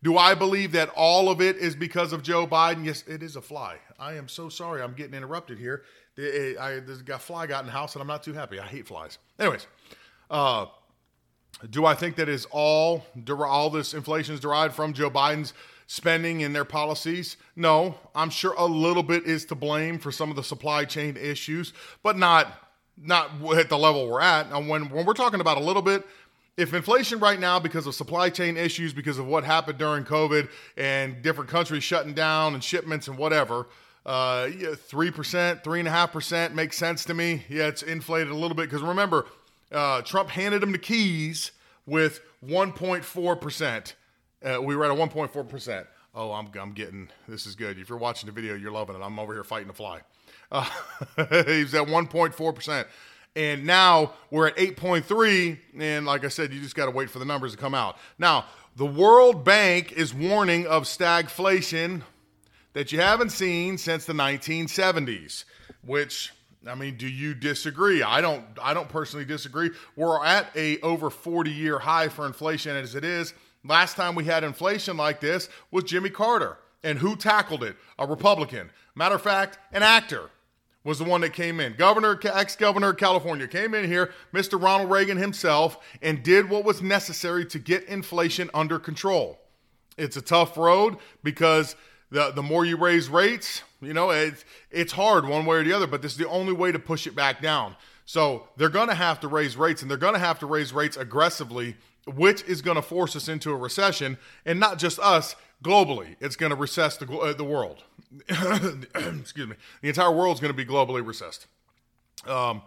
Do 0.00 0.16
I 0.16 0.36
believe 0.36 0.70
that 0.72 0.88
all 0.94 1.28
of 1.28 1.40
it 1.40 1.56
is 1.56 1.74
because 1.74 2.12
of 2.12 2.22
Joe 2.22 2.46
Biden? 2.46 2.84
Yes, 2.84 3.02
it 3.08 3.20
is 3.20 3.34
a 3.34 3.42
fly. 3.42 3.78
I 3.98 4.14
am 4.14 4.28
so 4.28 4.48
sorry. 4.48 4.80
I'm 4.80 4.94
getting 4.94 5.14
interrupted 5.14 5.58
here. 5.58 5.82
I, 6.16 6.80
this 6.86 7.02
guy 7.02 7.18
fly 7.18 7.48
got 7.48 7.60
in 7.60 7.66
the 7.66 7.72
house, 7.72 7.96
and 7.96 8.02
I'm 8.02 8.06
not 8.06 8.22
too 8.22 8.34
happy. 8.34 8.60
I 8.60 8.66
hate 8.66 8.86
flies. 8.86 9.18
Anyways, 9.40 9.66
uh, 10.30 10.66
do 11.70 11.86
I 11.86 11.94
think 11.94 12.14
that 12.16 12.28
is 12.28 12.46
all 12.52 13.04
all 13.28 13.70
this 13.70 13.94
inflation 13.94 14.34
is 14.34 14.40
derived 14.40 14.74
from 14.74 14.92
Joe 14.92 15.10
Biden's 15.10 15.54
spending 15.88 16.44
and 16.44 16.54
their 16.54 16.64
policies? 16.64 17.36
No, 17.56 17.96
I'm 18.14 18.30
sure 18.30 18.54
a 18.56 18.66
little 18.66 19.02
bit 19.02 19.24
is 19.24 19.44
to 19.46 19.56
blame 19.56 19.98
for 19.98 20.12
some 20.12 20.30
of 20.30 20.36
the 20.36 20.44
supply 20.44 20.84
chain 20.84 21.16
issues, 21.16 21.72
but 22.04 22.16
not 22.16 22.46
not 22.96 23.30
at 23.56 23.68
the 23.68 23.78
level 23.78 24.08
we're 24.08 24.20
at. 24.20 24.46
And 24.52 24.68
when 24.68 24.88
when 24.90 25.04
we're 25.04 25.14
talking 25.14 25.40
about 25.40 25.56
a 25.56 25.62
little 25.62 25.82
bit, 25.82 26.06
if 26.56 26.74
inflation 26.74 27.18
right 27.18 27.40
now 27.40 27.58
because 27.58 27.86
of 27.86 27.94
supply 27.94 28.30
chain 28.30 28.56
issues 28.56 28.92
because 28.92 29.18
of 29.18 29.26
what 29.26 29.44
happened 29.44 29.78
during 29.78 30.04
COVID 30.04 30.48
and 30.76 31.22
different 31.22 31.50
countries 31.50 31.82
shutting 31.82 32.14
down 32.14 32.54
and 32.54 32.62
shipments 32.62 33.08
and 33.08 33.16
whatever, 33.16 33.66
uh, 34.04 34.48
a 35.86 35.90
half 35.90 36.12
percent 36.12 36.54
makes 36.54 36.76
sense 36.76 37.04
to 37.06 37.14
me. 37.14 37.44
Yeah, 37.48 37.68
it's 37.68 37.82
inflated 37.82 38.30
a 38.30 38.36
little 38.36 38.56
bit 38.56 38.68
because 38.68 38.82
remember, 38.82 39.26
uh, 39.70 40.02
Trump 40.02 40.30
handed 40.30 40.62
them 40.62 40.72
the 40.72 40.78
keys 40.78 41.52
with 41.86 42.20
1.4%. 42.44 43.92
Uh, 44.42 44.60
we 44.62 44.76
were 44.76 44.84
at 44.84 44.90
a 44.90 44.94
1.4%. 44.94 45.86
Oh, 46.14 46.32
I'm, 46.32 46.48
I'm 46.58 46.72
getting 46.72 47.08
this 47.28 47.46
is 47.46 47.54
good. 47.54 47.78
If 47.78 47.88
you're 47.88 47.98
watching 47.98 48.26
the 48.26 48.32
video, 48.32 48.54
you're 48.54 48.70
loving 48.70 48.96
it. 48.96 49.02
I'm 49.02 49.18
over 49.18 49.34
here 49.34 49.44
fighting 49.44 49.70
a 49.70 49.74
fly. 49.74 50.00
Uh, 50.50 50.64
he's 51.44 51.74
at 51.74 51.86
1.4%. 51.86 52.86
And 53.36 53.66
now 53.66 54.14
we're 54.30 54.48
at 54.48 54.56
8.3. 54.56 55.58
And 55.78 56.06
like 56.06 56.24
I 56.24 56.28
said, 56.28 56.54
you 56.54 56.60
just 56.60 56.74
got 56.74 56.86
to 56.86 56.90
wait 56.90 57.10
for 57.10 57.18
the 57.18 57.26
numbers 57.26 57.52
to 57.52 57.58
come 57.58 57.74
out. 57.74 57.98
Now, 58.18 58.46
the 58.74 58.86
World 58.86 59.44
Bank 59.44 59.92
is 59.92 60.14
warning 60.14 60.66
of 60.66 60.84
stagflation 60.84 62.00
that 62.72 62.92
you 62.92 63.00
haven't 63.00 63.30
seen 63.30 63.76
since 63.76 64.06
the 64.06 64.12
1970s, 64.14 65.44
which 65.84 66.32
I 66.66 66.74
mean, 66.74 66.96
do 66.96 67.08
you 67.08 67.34
disagree? 67.34 68.02
I 68.02 68.20
don't 68.20 68.44
I 68.62 68.74
don't 68.74 68.88
personally 68.88 69.24
disagree. 69.24 69.70
We're 69.96 70.24
at 70.24 70.50
a 70.56 70.78
over 70.80 71.10
40 71.10 71.50
year 71.50 71.78
high 71.78 72.08
for 72.08 72.26
inflation 72.26 72.76
as 72.76 72.94
it 72.94 73.04
is. 73.04 73.34
Last 73.64 73.96
time 73.96 74.14
we 74.14 74.24
had 74.24 74.44
inflation 74.44 74.96
like 74.96 75.20
this 75.20 75.48
was 75.70 75.84
Jimmy 75.84 76.10
Carter. 76.10 76.58
And 76.84 76.98
who 76.98 77.16
tackled 77.16 77.64
it? 77.64 77.76
A 77.98 78.06
Republican. 78.06 78.70
Matter 78.94 79.16
of 79.16 79.22
fact, 79.22 79.58
an 79.72 79.82
actor 79.82 80.30
was 80.84 80.98
the 80.98 81.04
one 81.04 81.20
that 81.20 81.32
came 81.32 81.60
in. 81.60 81.74
Governor, 81.74 82.18
ex 82.24 82.56
governor 82.56 82.90
of 82.90 82.96
California 82.96 83.48
came 83.48 83.74
in 83.74 83.84
here, 83.84 84.12
Mr. 84.32 84.62
Ronald 84.62 84.90
Reagan 84.90 85.18
himself, 85.18 85.78
and 86.00 86.22
did 86.22 86.48
what 86.48 86.64
was 86.64 86.80
necessary 86.80 87.44
to 87.46 87.58
get 87.58 87.84
inflation 87.84 88.48
under 88.54 88.78
control. 88.78 89.38
It's 89.96 90.16
a 90.16 90.22
tough 90.22 90.56
road 90.56 90.96
because 91.22 91.74
the, 92.10 92.30
the 92.30 92.42
more 92.42 92.64
you 92.64 92.76
raise 92.76 93.08
rates, 93.08 93.62
you 93.80 93.92
know, 93.92 94.10
it's, 94.10 94.44
it's 94.70 94.92
hard 94.92 95.26
one 95.26 95.44
way 95.44 95.58
or 95.58 95.64
the 95.64 95.72
other, 95.72 95.86
but 95.86 96.00
this 96.00 96.12
is 96.12 96.18
the 96.18 96.28
only 96.28 96.52
way 96.52 96.72
to 96.72 96.78
push 96.78 97.06
it 97.06 97.14
back 97.14 97.42
down. 97.42 97.76
So 98.06 98.48
they're 98.56 98.70
going 98.70 98.88
to 98.88 98.94
have 98.94 99.20
to 99.20 99.28
raise 99.28 99.56
rates, 99.56 99.82
and 99.82 99.90
they're 99.90 99.98
going 99.98 100.14
to 100.14 100.20
have 100.20 100.38
to 100.38 100.46
raise 100.46 100.72
rates 100.72 100.96
aggressively, 100.96 101.76
which 102.06 102.42
is 102.44 102.62
going 102.62 102.76
to 102.76 102.82
force 102.82 103.16
us 103.16 103.28
into 103.28 103.50
a 103.50 103.56
recession, 103.56 104.18
and 104.46 104.58
not 104.58 104.78
just 104.78 104.98
us 104.98 105.36
globally. 105.62 106.16
It's 106.20 106.36
going 106.36 106.50
to 106.50 106.56
recess 106.56 106.96
the, 106.96 107.10
uh, 107.10 107.32
the 107.32 107.44
world. 107.44 107.84
excuse 108.28 109.48
me, 109.48 109.56
the 109.82 109.88
entire 109.88 110.12
world 110.12 110.36
is 110.36 110.40
going 110.40 110.52
to 110.52 110.56
be 110.56 110.64
globally 110.64 111.06
recessed. 111.06 111.46
Um, 112.26 112.62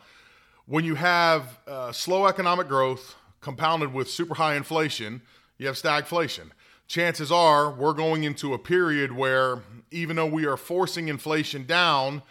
when 0.65 0.85
you 0.85 0.95
have 0.95 1.59
uh, 1.67 1.91
slow 1.91 2.27
economic 2.27 2.67
growth 2.67 3.15
compounded 3.41 3.93
with 3.93 4.09
super 4.09 4.35
high 4.35 4.55
inflation, 4.55 5.21
you 5.57 5.67
have 5.67 5.75
stagflation. 5.75 6.51
Chances 6.87 7.31
are 7.31 7.71
we're 7.71 7.93
going 7.93 8.23
into 8.23 8.53
a 8.53 8.59
period 8.59 9.11
where, 9.11 9.63
even 9.91 10.15
though 10.15 10.27
we 10.27 10.45
are 10.45 10.57
forcing 10.57 11.07
inflation 11.07 11.65
down, 11.65 12.21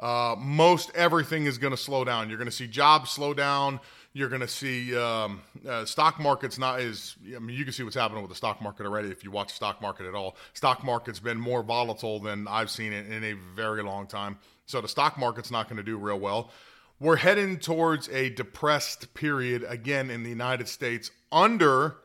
uh, 0.00 0.34
most 0.38 0.90
everything 0.94 1.46
is 1.46 1.58
going 1.58 1.70
to 1.70 1.76
slow 1.76 2.04
down. 2.04 2.28
You're 2.28 2.38
going 2.38 2.50
to 2.50 2.56
see 2.56 2.66
jobs 2.66 3.10
slow 3.10 3.34
down. 3.34 3.80
You're 4.16 4.30
going 4.30 4.40
to 4.40 4.48
see 4.48 4.96
um, 4.96 5.42
uh, 5.68 5.84
stock 5.84 6.18
market's 6.18 6.58
not 6.58 6.80
as. 6.80 7.16
I 7.36 7.38
mean, 7.38 7.54
you 7.54 7.64
can 7.64 7.74
see 7.74 7.82
what's 7.82 7.96
happening 7.96 8.22
with 8.22 8.30
the 8.30 8.34
stock 8.34 8.62
market 8.62 8.86
already 8.86 9.10
if 9.10 9.22
you 9.22 9.30
watch 9.30 9.48
the 9.48 9.56
stock 9.56 9.82
market 9.82 10.06
at 10.06 10.14
all. 10.14 10.38
Stock 10.54 10.82
market's 10.82 11.18
been 11.18 11.38
more 11.38 11.62
volatile 11.62 12.18
than 12.18 12.48
I've 12.48 12.70
seen 12.70 12.94
it 12.94 13.12
in 13.12 13.22
a 13.24 13.34
very 13.34 13.82
long 13.82 14.06
time. 14.06 14.38
So 14.64 14.80
the 14.80 14.88
stock 14.88 15.18
market's 15.18 15.50
not 15.50 15.68
going 15.68 15.76
to 15.76 15.82
do 15.82 15.98
real 15.98 16.18
well. 16.18 16.50
We're 16.98 17.16
heading 17.16 17.58
towards 17.58 18.08
a 18.08 18.30
depressed 18.30 19.12
period 19.12 19.66
again 19.68 20.08
in 20.08 20.22
the 20.22 20.30
United 20.30 20.68
States 20.68 21.10
under 21.30 21.96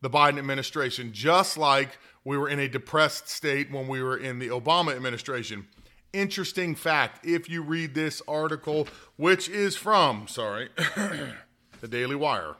the 0.00 0.10
Biden 0.10 0.38
administration, 0.38 1.12
just 1.12 1.56
like 1.56 1.96
we 2.24 2.36
were 2.36 2.48
in 2.48 2.58
a 2.58 2.66
depressed 2.66 3.28
state 3.28 3.70
when 3.70 3.86
we 3.86 4.02
were 4.02 4.16
in 4.16 4.40
the 4.40 4.48
Obama 4.48 4.96
administration. 4.96 5.68
Interesting 6.12 6.74
fact 6.74 7.26
if 7.26 7.48
you 7.48 7.62
read 7.62 7.94
this 7.94 8.22
article, 8.26 8.88
which 9.16 9.48
is 9.48 9.76
from, 9.76 10.28
sorry, 10.28 10.70
the 11.80 11.88
Daily 11.88 12.16
Wire. 12.16 12.54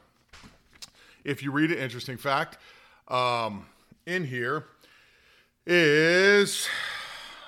If 1.25 1.43
you 1.43 1.51
read 1.51 1.71
it, 1.71 1.79
interesting 1.79 2.17
fact, 2.17 2.59
um, 3.09 3.67
in 4.07 4.25
here 4.25 4.67
is, 5.67 6.69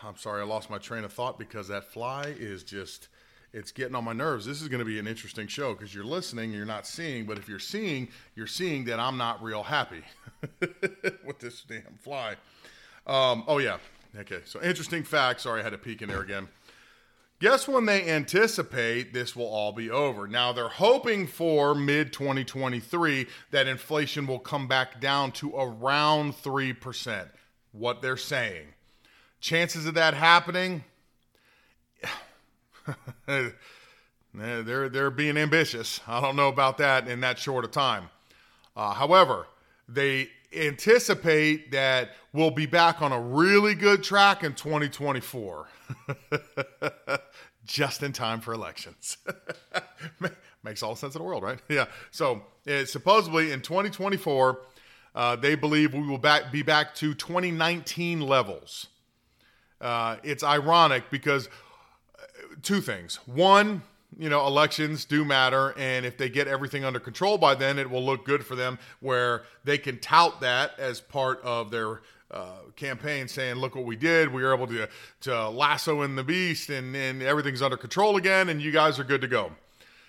I'm 0.02 0.16
sorry, 0.16 0.42
I 0.42 0.44
lost 0.44 0.70
my 0.70 0.78
train 0.78 1.04
of 1.04 1.12
thought 1.12 1.38
because 1.38 1.68
that 1.68 1.84
fly 1.84 2.34
is 2.38 2.64
just 2.64 3.08
it's 3.52 3.72
getting 3.72 3.94
on 3.94 4.04
my 4.04 4.12
nerves. 4.12 4.44
This 4.44 4.60
is 4.60 4.68
going 4.68 4.80
to 4.80 4.84
be 4.84 4.98
an 4.98 5.06
interesting 5.06 5.46
show 5.46 5.72
because 5.74 5.94
you're 5.94 6.04
listening, 6.04 6.52
you're 6.52 6.66
not 6.66 6.86
seeing, 6.86 7.24
but 7.24 7.38
if 7.38 7.48
you're 7.48 7.58
seeing, 7.58 8.08
you're 8.34 8.46
seeing 8.46 8.84
that 8.86 9.00
I'm 9.00 9.16
not 9.16 9.42
real 9.42 9.62
happy 9.62 10.02
with 11.24 11.38
this 11.38 11.62
damn 11.62 11.98
fly. 12.00 12.36
Um, 13.06 13.44
oh 13.46 13.58
yeah, 13.58 13.78
Okay, 14.16 14.40
so 14.44 14.62
interesting 14.62 15.02
fact. 15.02 15.40
Sorry, 15.40 15.60
I 15.60 15.64
had 15.64 15.70
to 15.70 15.78
peek 15.78 16.02
in 16.02 16.08
there 16.08 16.22
again. 16.22 16.48
Guess 17.40 17.68
when 17.68 17.86
they 17.86 18.10
anticipate 18.10 19.12
this 19.12 19.36
will 19.36 19.46
all 19.46 19.70
be 19.70 19.90
over? 19.90 20.26
Now, 20.26 20.52
they're 20.52 20.68
hoping 20.68 21.28
for 21.28 21.74
mid 21.74 22.12
2023 22.12 23.26
that 23.52 23.68
inflation 23.68 24.26
will 24.26 24.40
come 24.40 24.66
back 24.66 25.00
down 25.00 25.30
to 25.32 25.54
around 25.54 26.34
3%. 26.34 27.28
What 27.70 28.02
they're 28.02 28.16
saying. 28.16 28.66
Chances 29.40 29.86
of 29.86 29.94
that 29.94 30.14
happening? 30.14 30.82
they're, 33.26 33.52
they're 34.88 35.10
being 35.10 35.36
ambitious. 35.36 36.00
I 36.08 36.20
don't 36.20 36.34
know 36.34 36.48
about 36.48 36.78
that 36.78 37.06
in 37.06 37.20
that 37.20 37.38
short 37.38 37.64
a 37.64 37.68
time. 37.68 38.08
Uh, 38.74 38.94
however, 38.94 39.46
they 39.88 40.30
anticipate 40.56 41.70
that 41.72 42.10
we'll 42.32 42.50
be 42.50 42.66
back 42.66 43.02
on 43.02 43.12
a 43.12 43.20
really 43.20 43.74
good 43.74 44.02
track 44.02 44.44
in 44.44 44.54
2024. 44.54 45.68
Just 47.64 48.02
in 48.02 48.12
time 48.12 48.40
for 48.40 48.54
elections. 48.54 49.18
Makes 50.62 50.82
all 50.82 50.96
sense 50.96 51.14
in 51.14 51.20
the 51.20 51.26
world, 51.26 51.42
right? 51.42 51.58
Yeah. 51.68 51.86
So 52.10 52.42
supposedly 52.86 53.52
in 53.52 53.60
2024, 53.60 54.60
uh, 55.14 55.36
they 55.36 55.54
believe 55.54 55.94
we 55.94 56.06
will 56.06 56.18
back, 56.18 56.50
be 56.52 56.62
back 56.62 56.94
to 56.96 57.14
2019 57.14 58.20
levels. 58.20 58.86
Uh, 59.80 60.16
it's 60.22 60.42
ironic 60.42 61.04
because 61.10 61.48
uh, 62.18 62.22
two 62.62 62.80
things. 62.80 63.16
One, 63.26 63.82
you 64.16 64.28
know, 64.28 64.46
elections 64.46 65.04
do 65.04 65.24
matter. 65.24 65.74
And 65.76 66.06
if 66.06 66.16
they 66.16 66.28
get 66.28 66.48
everything 66.48 66.84
under 66.84 67.00
control 67.00 67.38
by 67.38 67.54
then, 67.54 67.78
it 67.78 67.90
will 67.90 68.04
look 68.04 68.24
good 68.24 68.44
for 68.44 68.54
them 68.54 68.78
where 69.00 69.42
they 69.64 69.78
can 69.78 69.98
tout 69.98 70.40
that 70.40 70.78
as 70.78 71.00
part 71.00 71.40
of 71.42 71.70
their 71.70 72.00
uh, 72.30 72.58
campaign 72.76 73.28
saying, 73.28 73.56
look 73.56 73.74
what 73.74 73.84
we 73.84 73.96
did. 73.96 74.32
We 74.32 74.42
were 74.42 74.54
able 74.54 74.66
to, 74.68 74.88
to 75.22 75.48
lasso 75.48 76.02
in 76.02 76.16
the 76.16 76.24
beast 76.24 76.70
and, 76.70 76.94
and 76.94 77.22
everything's 77.22 77.62
under 77.62 77.76
control 77.76 78.16
again 78.16 78.48
and 78.48 78.60
you 78.60 78.70
guys 78.70 78.98
are 78.98 79.04
good 79.04 79.20
to 79.22 79.28
go. 79.28 79.52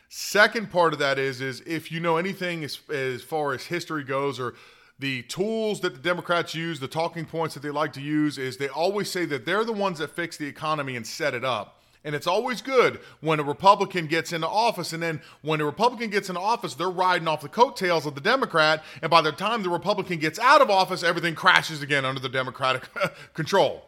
Second 0.09 0.71
part 0.71 0.93
of 0.93 0.99
that 0.99 1.19
is, 1.19 1.39
is 1.39 1.61
if 1.67 1.91
you 1.91 1.99
know 1.99 2.17
anything 2.17 2.63
as, 2.63 2.79
as 2.89 3.21
far 3.21 3.53
as 3.53 3.65
history 3.65 4.03
goes 4.03 4.39
or 4.39 4.55
the 4.97 5.21
tools 5.23 5.79
that 5.81 5.93
the 5.93 5.99
Democrats 5.99 6.53
use, 6.53 6.79
the 6.79 6.87
talking 6.87 7.25
points 7.25 7.53
that 7.53 7.61
they 7.61 7.69
like 7.69 7.93
to 7.93 8.01
use 8.01 8.37
is 8.37 8.57
they 8.57 8.67
always 8.67 9.09
say 9.09 9.23
that 9.25 9.45
they're 9.45 9.63
the 9.63 9.71
ones 9.71 9.99
that 9.99 10.09
fix 10.09 10.35
the 10.35 10.47
economy 10.47 10.95
and 10.95 11.05
set 11.05 11.33
it 11.33 11.45
up 11.45 11.78
and 12.03 12.15
it's 12.15 12.27
always 12.27 12.61
good 12.61 12.99
when 13.19 13.39
a 13.39 13.43
Republican 13.43 14.07
gets 14.07 14.31
into 14.31 14.47
office. 14.47 14.93
And 14.93 15.03
then 15.03 15.21
when 15.41 15.59
a 15.59 15.65
Republican 15.65 16.09
gets 16.09 16.29
into 16.29 16.39
office, 16.39 16.73
they're 16.73 16.89
riding 16.89 17.27
off 17.27 17.41
the 17.41 17.49
coattails 17.49 18.05
of 18.05 18.15
the 18.15 18.21
Democrat. 18.21 18.83
And 19.01 19.11
by 19.11 19.21
the 19.21 19.33
time 19.33 19.63
the 19.63 19.69
Republican 19.69 20.19
gets 20.19 20.39
out 20.39 20.61
of 20.61 20.69
office, 20.69 21.03
everything 21.03 21.35
crashes 21.35 21.81
again 21.81 22.05
under 22.05 22.21
the 22.21 22.29
Democratic 22.29 22.87
control. 23.33 23.85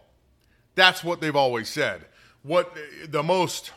That's 0.76 1.04
what 1.04 1.22
they've 1.22 1.36
always 1.36 1.70
said. 1.70 2.06
What 2.44 2.76
the 3.08 3.24
most, 3.24 3.72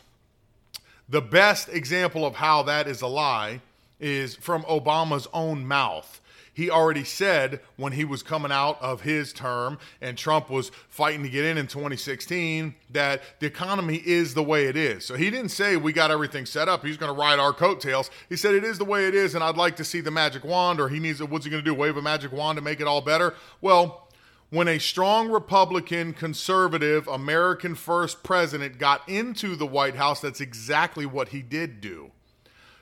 the 1.07 1.21
best 1.21 1.69
example 1.69 2.25
of 2.25 2.35
how 2.35 2.63
that 2.63 2.87
is 2.87 3.01
a 3.01 3.07
lie 3.07 3.61
is 4.01 4.35
from 4.35 4.63
Obama's 4.63 5.27
own 5.33 5.65
mouth 5.65 6.19
he 6.55 6.69
already 6.69 7.03
said 7.03 7.59
when 7.75 7.91
he 7.91 8.05
was 8.05 8.23
coming 8.23 8.51
out 8.51 8.81
of 8.81 9.01
his 9.01 9.33
term 9.33 9.77
and 9.99 10.17
Trump 10.17 10.49
was 10.49 10.71
fighting 10.87 11.21
to 11.23 11.29
get 11.29 11.43
in 11.43 11.57
in 11.57 11.67
2016 11.67 12.73
that 12.91 13.21
the 13.39 13.45
economy 13.45 14.01
is 14.05 14.33
the 14.33 14.41
way 14.41 14.67
it 14.67 14.77
is. 14.77 15.05
So 15.05 15.15
he 15.15 15.29
didn't 15.29 15.49
say 15.49 15.75
we 15.75 15.91
got 15.91 16.11
everything 16.11 16.45
set 16.45 16.69
up. 16.69 16.85
He's 16.85 16.95
going 16.95 17.13
to 17.13 17.19
ride 17.19 17.39
our 17.39 17.51
coattails. 17.51 18.09
He 18.29 18.37
said 18.37 18.55
it 18.55 18.63
is 18.63 18.77
the 18.77 18.85
way 18.85 19.05
it 19.05 19.13
is, 19.13 19.35
and 19.35 19.43
I'd 19.43 19.57
like 19.57 19.75
to 19.75 19.83
see 19.83 19.99
the 19.99 20.11
magic 20.11 20.45
wand, 20.45 20.79
or 20.79 20.87
he 20.87 20.97
needs. 20.99 21.21
What's 21.21 21.43
he 21.43 21.51
going 21.51 21.61
to 21.61 21.69
do? 21.69 21.75
Wave 21.75 21.97
a 21.97 22.01
magic 22.01 22.31
wand 22.31 22.55
to 22.55 22.61
make 22.61 22.79
it 22.79 22.87
all 22.87 23.01
better? 23.01 23.35
Well, 23.59 24.07
when 24.49 24.69
a 24.69 24.79
strong 24.79 25.29
Republican, 25.29 26.13
conservative, 26.13 27.05
American 27.09 27.75
first 27.75 28.23
president 28.23 28.79
got 28.79 29.07
into 29.09 29.57
the 29.57 29.67
White 29.67 29.95
House, 29.95 30.21
that's 30.21 30.39
exactly 30.39 31.05
what 31.05 31.29
he 31.29 31.41
did 31.41 31.81
do. 31.81 32.11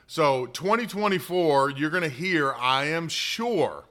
So 0.06 0.46
2024, 0.46 1.70
you're 1.70 1.90
going 1.90 2.02
to 2.02 2.08
hear, 2.08 2.52
I 2.54 2.84
am 2.86 3.08
sure, 3.08 3.84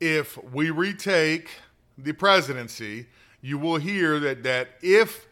if 0.00 0.42
we 0.52 0.70
retake 0.70 1.50
the 1.96 2.12
presidency, 2.12 3.06
you 3.40 3.58
will 3.58 3.76
hear 3.76 4.18
that 4.20 4.42
that 4.42 4.70
if 4.82 5.26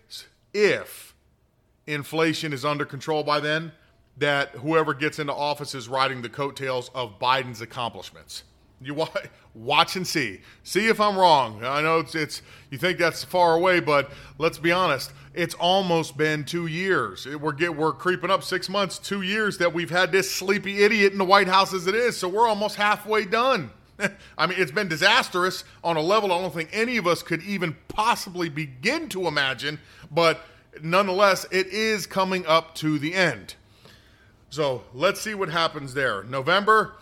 if 0.55 1.15
inflation 1.87 2.53
is 2.53 2.65
under 2.65 2.85
control 2.85 3.23
by 3.23 3.41
then, 3.41 3.73
that 4.17 4.51
whoever 4.51 4.95
gets 4.95 5.19
into 5.19 5.33
office 5.33 5.75
is 5.75 5.89
riding 5.89 6.23
the 6.23 6.29
coattails 6.29 6.91
of 6.95 7.19
Biden's 7.19 7.61
accomplishments. 7.61 8.45
You 8.81 8.95
wa- 8.95 9.09
watch 9.55 9.97
and 9.97 10.07
see. 10.07 10.41
See 10.63 10.87
if 10.87 11.01
I'm 11.01 11.17
wrong. 11.17 11.65
I 11.65 11.83
know 11.83 11.99
it's, 11.99 12.15
it's 12.15 12.43
you 12.71 12.79
think 12.79 12.99
that's 12.99 13.25
far 13.25 13.55
away, 13.55 13.81
but 13.81 14.11
let's 14.39 14.59
be 14.59 14.71
honest. 14.73 15.13
It's 15.35 15.55
almost 15.55 16.17
been 16.17 16.45
two 16.45 16.67
years. 16.67 17.27
It- 17.27 17.41
We're 17.41 17.53
get 17.53 17.75
we're 17.75 17.93
creeping 17.93 18.31
up 18.31 18.45
six 18.45 18.69
months, 18.69 18.99
two 18.99 19.23
years 19.23 19.59
that 19.59 19.73
we've 19.73 19.91
had 19.91 20.13
this 20.13 20.33
sleepy 20.33 20.83
idiot 20.85 21.13
in 21.13 21.19
the 21.19 21.25
White 21.25 21.49
House 21.49 21.75
as 21.75 21.87
it 21.87 21.95
is. 21.95 22.17
So 22.17 22.29
we're 22.29 22.47
almost 22.47 22.77
halfway 22.77 23.25
done. 23.25 23.71
I 24.39 24.47
mean, 24.47 24.61
it's 24.61 24.71
been 24.71 24.87
disastrous 24.89 25.65
on 25.83 25.97
a 25.97 26.01
level 26.01 26.33
I 26.33 26.41
don't 26.41 26.55
think 26.55 26.71
any 26.73 26.97
of 26.99 27.07
us 27.09 27.23
could 27.23 27.43
even 27.43 27.77
possibly 27.89 28.49
begin 28.49 29.09
to 29.09 29.27
imagine. 29.27 29.81
But 30.11 30.41
nonetheless, 30.81 31.47
it 31.51 31.67
is 31.69 32.07
coming 32.07 32.47
up 32.47 32.77
to 32.77 33.01
the 33.01 33.15
end. 33.15 33.57
So 34.51 34.85
let's 34.95 35.21
see 35.21 35.35
what 35.35 35.49
happens 35.49 35.95
there. 35.95 36.23
November. 36.23 36.95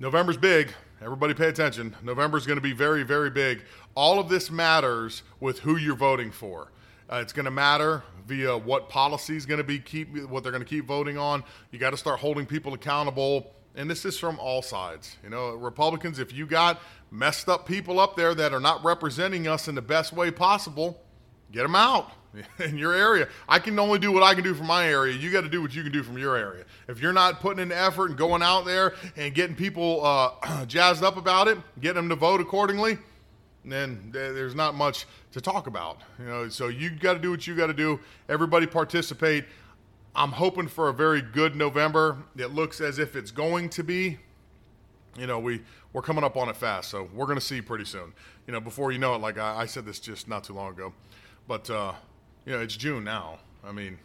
November's 0.00 0.38
big. 0.38 0.72
Everybody 1.02 1.34
pay 1.34 1.48
attention. 1.48 1.94
November's 2.02 2.46
going 2.46 2.56
to 2.56 2.62
be 2.62 2.72
very, 2.72 3.02
very 3.02 3.28
big. 3.28 3.64
All 3.94 4.18
of 4.18 4.30
this 4.30 4.50
matters 4.50 5.22
with 5.40 5.58
who 5.58 5.76
you're 5.76 5.94
voting 5.94 6.32
for. 6.32 6.72
Uh, 7.12 7.16
it's 7.16 7.34
going 7.34 7.44
to 7.44 7.50
matter 7.50 8.02
via 8.26 8.56
what 8.56 8.88
policy 8.88 9.36
is 9.36 9.44
going 9.44 9.58
to 9.58 9.64
be 9.64 9.78
keep 9.78 10.16
what 10.22 10.42
they're 10.42 10.52
going 10.52 10.64
to 10.64 10.68
keep 10.68 10.86
voting 10.86 11.18
on. 11.18 11.44
You 11.70 11.78
got 11.78 11.90
to 11.90 11.98
start 11.98 12.18
holding 12.18 12.46
people 12.46 12.72
accountable, 12.72 13.52
and 13.74 13.90
this 13.90 14.06
is 14.06 14.18
from 14.18 14.38
all 14.38 14.62
sides. 14.62 15.18
You 15.22 15.28
know, 15.28 15.50
Republicans, 15.50 16.18
if 16.18 16.32
you 16.32 16.46
got 16.46 16.80
messed 17.10 17.50
up 17.50 17.66
people 17.66 18.00
up 18.00 18.16
there 18.16 18.34
that 18.34 18.54
are 18.54 18.60
not 18.60 18.82
representing 18.82 19.48
us 19.48 19.68
in 19.68 19.74
the 19.74 19.82
best 19.82 20.14
way 20.14 20.30
possible, 20.30 20.98
get 21.52 21.62
them 21.62 21.76
out 21.76 22.10
in 22.58 22.78
your 22.78 22.92
area. 22.92 23.28
I 23.48 23.58
can 23.58 23.78
only 23.78 23.98
do 23.98 24.12
what 24.12 24.22
I 24.22 24.34
can 24.34 24.44
do 24.44 24.54
from 24.54 24.66
my 24.66 24.88
area. 24.88 25.16
You 25.16 25.30
got 25.30 25.42
to 25.42 25.48
do 25.48 25.62
what 25.62 25.74
you 25.74 25.82
can 25.82 25.92
do 25.92 26.02
from 26.02 26.18
your 26.18 26.36
area. 26.36 26.64
If 26.88 27.00
you're 27.00 27.12
not 27.12 27.40
putting 27.40 27.60
in 27.60 27.68
the 27.68 27.78
effort 27.78 28.10
and 28.10 28.18
going 28.18 28.42
out 28.42 28.64
there 28.64 28.94
and 29.16 29.34
getting 29.34 29.56
people 29.56 30.04
uh, 30.04 30.64
jazzed 30.66 31.02
up 31.02 31.16
about 31.16 31.48
it, 31.48 31.58
getting 31.80 31.96
them 31.96 32.08
to 32.08 32.16
vote 32.16 32.40
accordingly, 32.40 32.98
then 33.64 34.08
there's 34.12 34.54
not 34.54 34.74
much 34.74 35.06
to 35.32 35.40
talk 35.40 35.66
about. 35.66 36.00
You 36.18 36.26
know, 36.26 36.48
so 36.48 36.68
you 36.68 36.90
got 36.90 37.14
to 37.14 37.18
do 37.18 37.30
what 37.30 37.46
you 37.46 37.54
got 37.54 37.66
to 37.66 37.74
do. 37.74 38.00
Everybody 38.28 38.66
participate. 38.66 39.44
I'm 40.14 40.32
hoping 40.32 40.66
for 40.66 40.88
a 40.88 40.92
very 40.92 41.22
good 41.22 41.54
November. 41.54 42.18
It 42.36 42.52
looks 42.52 42.80
as 42.80 42.98
if 42.98 43.16
it's 43.16 43.30
going 43.30 43.68
to 43.70 43.84
be. 43.84 44.18
You 45.18 45.26
know, 45.26 45.38
we 45.38 45.62
we're 45.92 46.02
coming 46.02 46.24
up 46.24 46.36
on 46.36 46.48
it 46.48 46.56
fast, 46.56 46.88
so 46.88 47.08
we're 47.12 47.26
going 47.26 47.38
to 47.38 47.44
see 47.44 47.60
pretty 47.60 47.84
soon. 47.84 48.12
You 48.46 48.52
know, 48.52 48.60
before 48.60 48.92
you 48.92 48.98
know 48.98 49.14
it, 49.14 49.20
like 49.20 49.38
I, 49.38 49.62
I 49.62 49.66
said 49.66 49.84
this 49.84 49.98
just 49.98 50.28
not 50.28 50.44
too 50.44 50.54
long 50.54 50.70
ago, 50.70 50.92
but 51.48 51.68
uh, 51.68 51.92
you 52.46 52.52
know, 52.52 52.60
it's 52.60 52.76
June 52.76 53.04
now. 53.04 53.38
I 53.64 53.72
mean, 53.72 53.98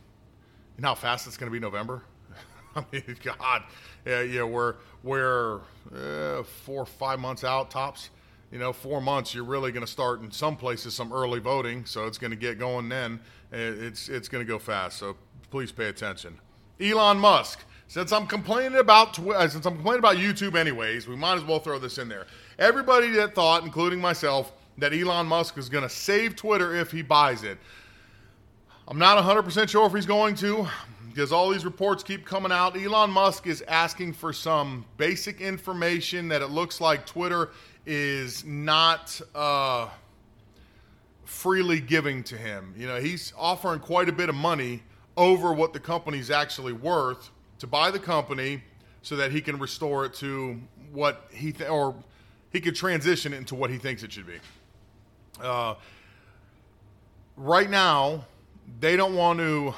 you 0.77 0.81
know 0.81 0.89
how 0.89 0.95
fast 0.95 1.27
it's 1.27 1.37
going 1.37 1.51
to 1.51 1.53
be 1.53 1.59
November. 1.59 2.03
I 2.75 2.83
mean, 2.91 3.03
God, 3.23 3.63
yeah, 4.05 4.21
yeah, 4.21 4.43
we're 4.43 4.75
we're 5.03 5.61
uh, 5.95 6.43
four 6.43 6.85
five 6.85 7.19
months 7.19 7.43
out 7.43 7.71
tops. 7.71 8.09
You 8.51 8.59
know, 8.59 8.71
four 8.71 9.01
months, 9.01 9.33
you're 9.33 9.43
really 9.43 9.71
going 9.71 9.85
to 9.85 9.91
start 9.91 10.21
in 10.21 10.31
some 10.31 10.55
places 10.55 10.93
some 10.93 11.11
early 11.11 11.39
voting, 11.39 11.85
so 11.85 12.05
it's 12.05 12.17
going 12.17 12.31
to 12.31 12.37
get 12.37 12.59
going 12.59 12.89
then. 12.89 13.19
It's 13.51 14.09
it's 14.09 14.27
going 14.27 14.45
to 14.45 14.47
go 14.47 14.59
fast, 14.59 14.97
so 14.97 15.15
please 15.49 15.71
pay 15.71 15.87
attention. 15.87 16.39
Elon 16.79 17.17
Musk. 17.17 17.59
Since 17.87 18.11
I'm 18.11 18.25
complaining 18.25 18.79
about 18.79 19.19
uh, 19.19 19.47
since 19.47 19.65
I'm 19.65 19.75
complaining 19.75 19.99
about 19.99 20.17
YouTube 20.17 20.55
anyways, 20.55 21.07
we 21.07 21.15
might 21.15 21.35
as 21.35 21.43
well 21.43 21.59
throw 21.59 21.77
this 21.77 21.99
in 21.99 22.09
there. 22.09 22.25
Everybody 22.57 23.09
that 23.11 23.35
thought, 23.35 23.63
including 23.63 24.01
myself, 24.01 24.53
that 24.79 24.91
Elon 24.91 25.27
Musk 25.27 25.57
is 25.57 25.69
going 25.69 25.83
to 25.83 25.89
save 25.89 26.35
Twitter 26.35 26.75
if 26.75 26.91
he 26.91 27.03
buys 27.03 27.43
it. 27.43 27.59
I'm 28.87 28.99
not 28.99 29.17
100% 29.17 29.67
sure 29.67 29.87
if 29.87 29.93
he's 29.93 30.05
going 30.05 30.35
to 30.35 30.67
because 31.07 31.31
all 31.31 31.49
these 31.49 31.65
reports 31.65 32.03
keep 32.03 32.23
coming 32.23 32.51
out. 32.51 32.77
Elon 32.77 33.09
Musk 33.09 33.47
is 33.47 33.63
asking 33.67 34.13
for 34.13 34.31
some 34.31 34.85
basic 34.97 35.41
information 35.41 36.27
that 36.27 36.43
it 36.43 36.51
looks 36.51 36.79
like 36.79 37.03
Twitter 37.07 37.49
is 37.87 38.45
not 38.45 39.19
uh, 39.33 39.89
freely 41.23 41.79
giving 41.79 42.23
to 42.25 42.37
him. 42.37 42.75
You 42.77 42.85
know, 42.85 42.99
he's 42.99 43.33
offering 43.35 43.79
quite 43.79 44.07
a 44.07 44.11
bit 44.11 44.29
of 44.29 44.35
money 44.35 44.83
over 45.17 45.51
what 45.51 45.73
the 45.73 45.79
company's 45.79 46.29
actually 46.29 46.73
worth 46.73 47.31
to 47.57 47.65
buy 47.65 47.89
the 47.89 47.99
company 47.99 48.61
so 49.01 49.15
that 49.15 49.31
he 49.31 49.41
can 49.41 49.57
restore 49.57 50.05
it 50.05 50.13
to 50.15 50.59
what 50.91 51.27
he 51.31 51.51
th- 51.51 51.71
or 51.71 51.95
he 52.51 52.61
could 52.61 52.75
transition 52.75 53.33
it 53.33 53.37
into 53.37 53.55
what 53.55 53.71
he 53.71 53.79
thinks 53.79 54.03
it 54.03 54.11
should 54.11 54.27
be. 54.27 54.37
Uh, 55.41 55.73
right 57.35 57.69
now, 57.69 58.25
they 58.79 58.95
don't 58.95 59.15
want 59.15 59.39
to 59.39 59.73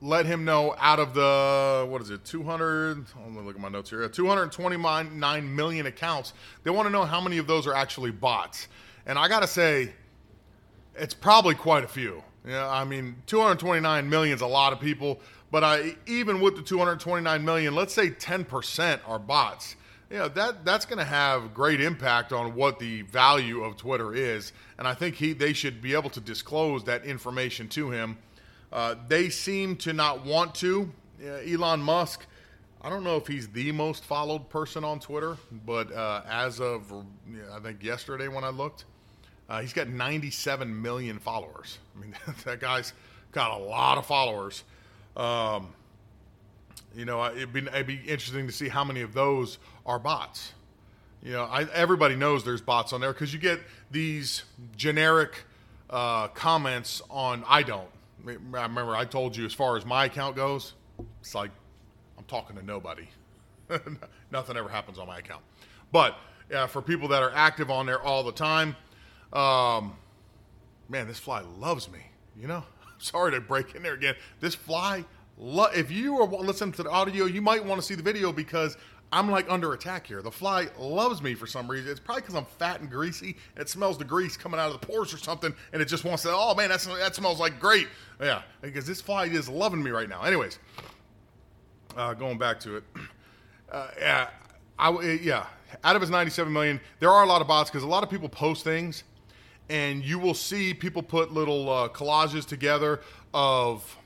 let 0.00 0.26
him 0.26 0.44
know 0.44 0.74
out 0.78 1.00
of 1.00 1.12
the 1.12 1.86
what 1.88 2.00
is 2.00 2.10
it 2.10 2.24
200 2.24 3.04
let 3.16 3.32
me 3.32 3.40
look 3.40 3.56
at 3.56 3.60
my 3.60 3.68
notes 3.68 3.90
here 3.90 4.08
229 4.08 5.56
million 5.56 5.86
accounts 5.86 6.34
they 6.62 6.70
want 6.70 6.86
to 6.86 6.90
know 6.90 7.04
how 7.04 7.20
many 7.20 7.38
of 7.38 7.46
those 7.46 7.66
are 7.66 7.74
actually 7.74 8.10
bots. 8.10 8.68
And 9.06 9.18
i 9.18 9.28
gotta 9.28 9.48
say 9.48 9.92
it's 10.94 11.14
probably 11.14 11.54
quite 11.54 11.84
a 11.84 11.88
few. 11.88 12.22
Yeah 12.46 12.68
i 12.68 12.84
mean 12.84 13.16
229 13.26 14.08
million 14.08 14.36
is 14.36 14.40
a 14.40 14.46
lot 14.46 14.72
of 14.72 14.80
people 14.80 15.20
but 15.50 15.64
I, 15.64 15.96
even 16.06 16.40
with 16.40 16.56
the 16.56 16.62
229 16.62 17.44
million 17.44 17.74
let's 17.74 17.94
say 17.94 18.10
10% 18.10 19.00
are 19.06 19.18
bots. 19.18 19.76
Know 20.10 20.28
that 20.28 20.64
that's 20.64 20.86
going 20.86 20.98
to 20.98 21.04
have 21.04 21.52
great 21.52 21.82
impact 21.82 22.32
on 22.32 22.54
what 22.54 22.78
the 22.78 23.02
value 23.02 23.62
of 23.62 23.76
Twitter 23.76 24.14
is, 24.14 24.52
and 24.78 24.88
I 24.88 24.94
think 24.94 25.16
he 25.16 25.34
they 25.34 25.52
should 25.52 25.82
be 25.82 25.92
able 25.92 26.08
to 26.10 26.20
disclose 26.20 26.82
that 26.84 27.04
information 27.04 27.68
to 27.70 27.90
him. 27.90 28.16
Uh, 28.72 28.94
they 29.08 29.28
seem 29.28 29.76
to 29.76 29.92
not 29.92 30.24
want 30.24 30.54
to. 30.56 30.90
Elon 31.22 31.80
Musk, 31.80 32.26
I 32.80 32.90
don't 32.90 33.02
know 33.02 33.16
if 33.16 33.26
he's 33.26 33.48
the 33.48 33.72
most 33.72 34.04
followed 34.04 34.48
person 34.50 34.84
on 34.84 35.00
Twitter, 35.00 35.36
but 35.66 35.92
uh, 35.92 36.22
as 36.28 36.60
of 36.60 36.92
I 37.52 37.58
think 37.60 37.82
yesterday 37.82 38.28
when 38.28 38.44
I 38.44 38.50
looked, 38.50 38.84
uh, 39.48 39.60
he's 39.60 39.72
got 39.72 39.88
97 39.88 40.80
million 40.80 41.18
followers. 41.18 41.78
I 41.96 42.00
mean, 42.00 42.14
that 42.44 42.60
guy's 42.60 42.92
got 43.32 43.58
a 43.58 43.62
lot 43.62 43.98
of 43.98 44.06
followers. 44.06 44.62
Um, 45.16 45.68
you 46.94 47.04
know, 47.04 47.24
it'd 47.24 47.52
be, 47.52 47.60
it'd 47.60 47.86
be 47.86 47.96
interesting 48.06 48.46
to 48.46 48.52
see 48.52 48.68
how 48.68 48.84
many 48.84 49.00
of 49.00 49.12
those 49.14 49.58
are 49.86 49.98
bots. 49.98 50.52
You 51.22 51.32
know, 51.32 51.44
I, 51.44 51.64
everybody 51.72 52.14
knows 52.14 52.44
there's 52.44 52.60
bots 52.60 52.92
on 52.92 53.00
there 53.00 53.12
because 53.12 53.32
you 53.32 53.40
get 53.40 53.60
these 53.90 54.44
generic 54.76 55.44
uh, 55.90 56.28
comments 56.28 57.02
on 57.10 57.44
I 57.48 57.62
don't. 57.62 57.88
I 58.26 58.32
remember 58.50 58.94
I 58.96 59.04
told 59.04 59.36
you 59.36 59.46
as 59.46 59.54
far 59.54 59.76
as 59.76 59.84
my 59.84 60.06
account 60.06 60.36
goes, 60.36 60.74
it's 61.20 61.34
like 61.34 61.50
I'm 62.16 62.24
talking 62.24 62.56
to 62.56 62.64
nobody. 62.64 63.08
Nothing 64.30 64.56
ever 64.56 64.68
happens 64.68 64.98
on 64.98 65.06
my 65.06 65.18
account. 65.18 65.42
But 65.92 66.16
uh, 66.54 66.66
for 66.66 66.82
people 66.82 67.08
that 67.08 67.22
are 67.22 67.32
active 67.34 67.70
on 67.70 67.86
there 67.86 68.00
all 68.02 68.22
the 68.22 68.32
time, 68.32 68.76
um, 69.32 69.96
man, 70.88 71.06
this 71.06 71.18
fly 71.18 71.42
loves 71.58 71.90
me. 71.90 72.00
You 72.36 72.48
know, 72.48 72.64
sorry 72.98 73.32
to 73.32 73.40
break 73.40 73.74
in 73.74 73.82
there 73.82 73.94
again. 73.94 74.14
This 74.40 74.54
fly, 74.54 75.04
lo- 75.36 75.70
if 75.74 75.90
you 75.90 76.18
are 76.20 76.26
listening 76.26 76.72
to 76.72 76.82
the 76.82 76.90
audio, 76.90 77.26
you 77.26 77.42
might 77.42 77.64
want 77.64 77.80
to 77.80 77.86
see 77.86 77.94
the 77.94 78.02
video 78.02 78.32
because 78.32 78.76
I'm 79.10 79.30
like 79.30 79.50
under 79.50 79.72
attack 79.72 80.06
here. 80.06 80.20
The 80.20 80.30
fly 80.30 80.68
loves 80.78 81.22
me 81.22 81.34
for 81.34 81.46
some 81.46 81.70
reason. 81.70 81.90
It's 81.90 82.00
probably 82.00 82.22
because 82.22 82.34
I'm 82.34 82.44
fat 82.58 82.80
and 82.80 82.90
greasy. 82.90 83.36
It 83.56 83.68
smells 83.68 83.96
the 83.96 84.04
grease 84.04 84.36
coming 84.36 84.60
out 84.60 84.72
of 84.72 84.78
the 84.80 84.86
pores 84.86 85.14
or 85.14 85.18
something, 85.18 85.54
and 85.72 85.80
it 85.80 85.86
just 85.86 86.04
wants 86.04 86.24
to. 86.24 86.30
Oh 86.32 86.54
man, 86.54 86.68
that's, 86.68 86.86
that 86.86 87.14
smells 87.14 87.40
like 87.40 87.58
great. 87.58 87.88
Yeah, 88.20 88.42
because 88.60 88.86
this 88.86 89.00
fly 89.00 89.24
is 89.24 89.48
loving 89.48 89.82
me 89.82 89.90
right 89.90 90.08
now. 90.08 90.22
Anyways, 90.22 90.58
uh, 91.96 92.12
going 92.14 92.36
back 92.36 92.60
to 92.60 92.76
it, 92.76 92.84
uh, 93.72 93.88
yeah, 93.98 94.28
I 94.78 94.90
yeah. 95.22 95.46
Out 95.84 95.96
of 95.96 96.00
his 96.00 96.10
97 96.10 96.50
million, 96.50 96.80
there 96.98 97.10
are 97.10 97.24
a 97.24 97.26
lot 97.26 97.42
of 97.42 97.46
bots 97.46 97.68
because 97.68 97.82
a 97.82 97.86
lot 97.86 98.02
of 98.02 98.08
people 98.08 98.28
post 98.28 98.64
things, 98.64 99.04
and 99.68 100.02
you 100.02 100.18
will 100.18 100.34
see 100.34 100.72
people 100.72 101.02
put 101.02 101.32
little 101.32 101.68
uh, 101.68 101.88
collages 101.88 102.46
together 102.46 103.00
of 103.34 103.96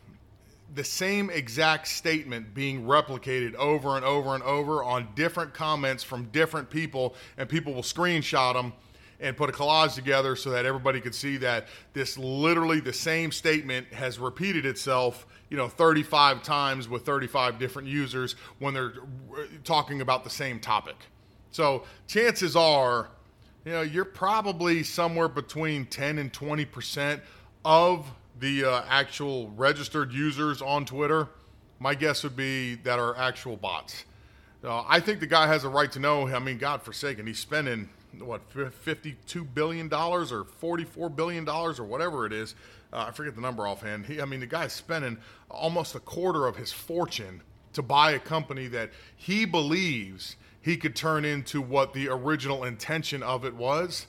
the 0.75 0.85
same 0.85 1.31
exact 1.31 1.89
statement 1.89 2.55
being 2.55 2.85
replicated 2.85 3.55
over 3.57 3.97
and 3.97 4.05
over 4.05 4.35
and 4.35 4.43
over 4.43 4.83
on 4.83 5.09
different 5.15 5.53
comments 5.53 6.03
from 6.03 6.25
different 6.27 6.71
people, 6.71 7.15
and 7.37 7.49
people 7.49 7.75
will 7.75 7.83
screenshot 7.83 8.55
them 8.55 8.73
and 9.21 9.37
put 9.37 9.49
a 9.49 9.53
collage 9.53 9.95
together 9.95 10.35
so 10.35 10.51
that 10.51 10.67
everybody 10.67 11.01
could 11.01 11.15
see 11.15 11.37
that 11.37 11.69
this 11.93 12.19
literally 12.19 12.81
the 12.81 12.93
same 12.93 13.31
statement 13.31 13.87
has 13.93 14.19
repeated 14.19 14.67
itself, 14.67 15.27
you 15.49 15.57
know, 15.57 15.69
35 15.69 16.43
times 16.43 16.89
with 16.89 17.05
35 17.07 17.59
different 17.59 17.87
users 17.87 18.35
when 18.59 18.75
they're 18.75 18.95
uh, 19.37 19.43
talking 19.63 20.01
about 20.01 20.25
the 20.25 20.31
same 20.31 20.59
topic. 20.59 20.97
So 21.53 21.85
chances 22.09 22.57
are, 22.57 23.11
you 23.65 23.73
know, 23.73 23.83
you're 23.83 24.05
probably 24.05 24.83
somewhere 24.83 25.29
between 25.29 25.87
10 25.87 26.19
and 26.19 26.33
20 26.33 26.65
percent 26.65 27.23
of 27.65 28.11
the 28.38 28.64
uh, 28.64 28.85
actual 28.88 29.51
registered 29.57 30.12
users 30.12 30.62
on 30.62 30.85
Twitter. 30.85 31.29
My 31.79 31.95
guess 31.95 32.23
would 32.23 32.37
be 32.37 32.77
that 32.77 32.99
are 32.99 33.16
actual 33.16 33.57
bots. 33.57 34.05
Uh, 34.64 34.85
I 34.87 35.01
think 35.01 35.21
the 35.21 35.27
guy 35.27 35.47
has 35.49 35.64
a 35.64 35.68
right 35.68 35.90
to 35.92 35.99
know. 35.99 36.29
I 36.29 36.38
mean, 36.38 36.59
God 36.59 36.83
forsaken, 36.83 37.27
he's 37.27 37.40
spending 37.40 37.88
what 38.18 38.42
fifty-two 38.75 39.45
billion 39.45 39.88
dollars 39.88 40.33
or 40.33 40.45
forty-four 40.45 41.11
billion 41.11 41.45
dollars 41.45 41.81
or 41.81 41.85
whatever 41.85 42.27
it 42.27 42.33
is. 42.33 42.55
Uh, 42.92 43.07
I 43.09 43.11
forget 43.11 43.35
the 43.35 43.40
number 43.40 43.66
offhand. 43.66 44.07
He, 44.07 44.21
I 44.21 44.27
mean, 44.27 44.40
the 44.40 44.47
guy's 44.47 44.73
spending 44.73 45.18
almost 45.51 45.95
a 45.95 46.01
quarter 46.01 46.47
of 46.47 46.57
his 46.57 46.71
fortune 46.71 47.42
to 47.73 47.83
buy 47.83 48.12
a 48.12 48.18
company 48.18 48.68
that 48.68 48.90
he 49.16 49.47
believes 49.47 50.37
he 50.61 50.77
could 50.77 50.95
turn 50.95 51.25
into 51.25 51.61
what 51.61 51.95
the 51.95 52.09
original 52.09 52.64
intention 52.64 53.23
of 53.23 53.45
it 53.45 53.55
was. 53.55 54.07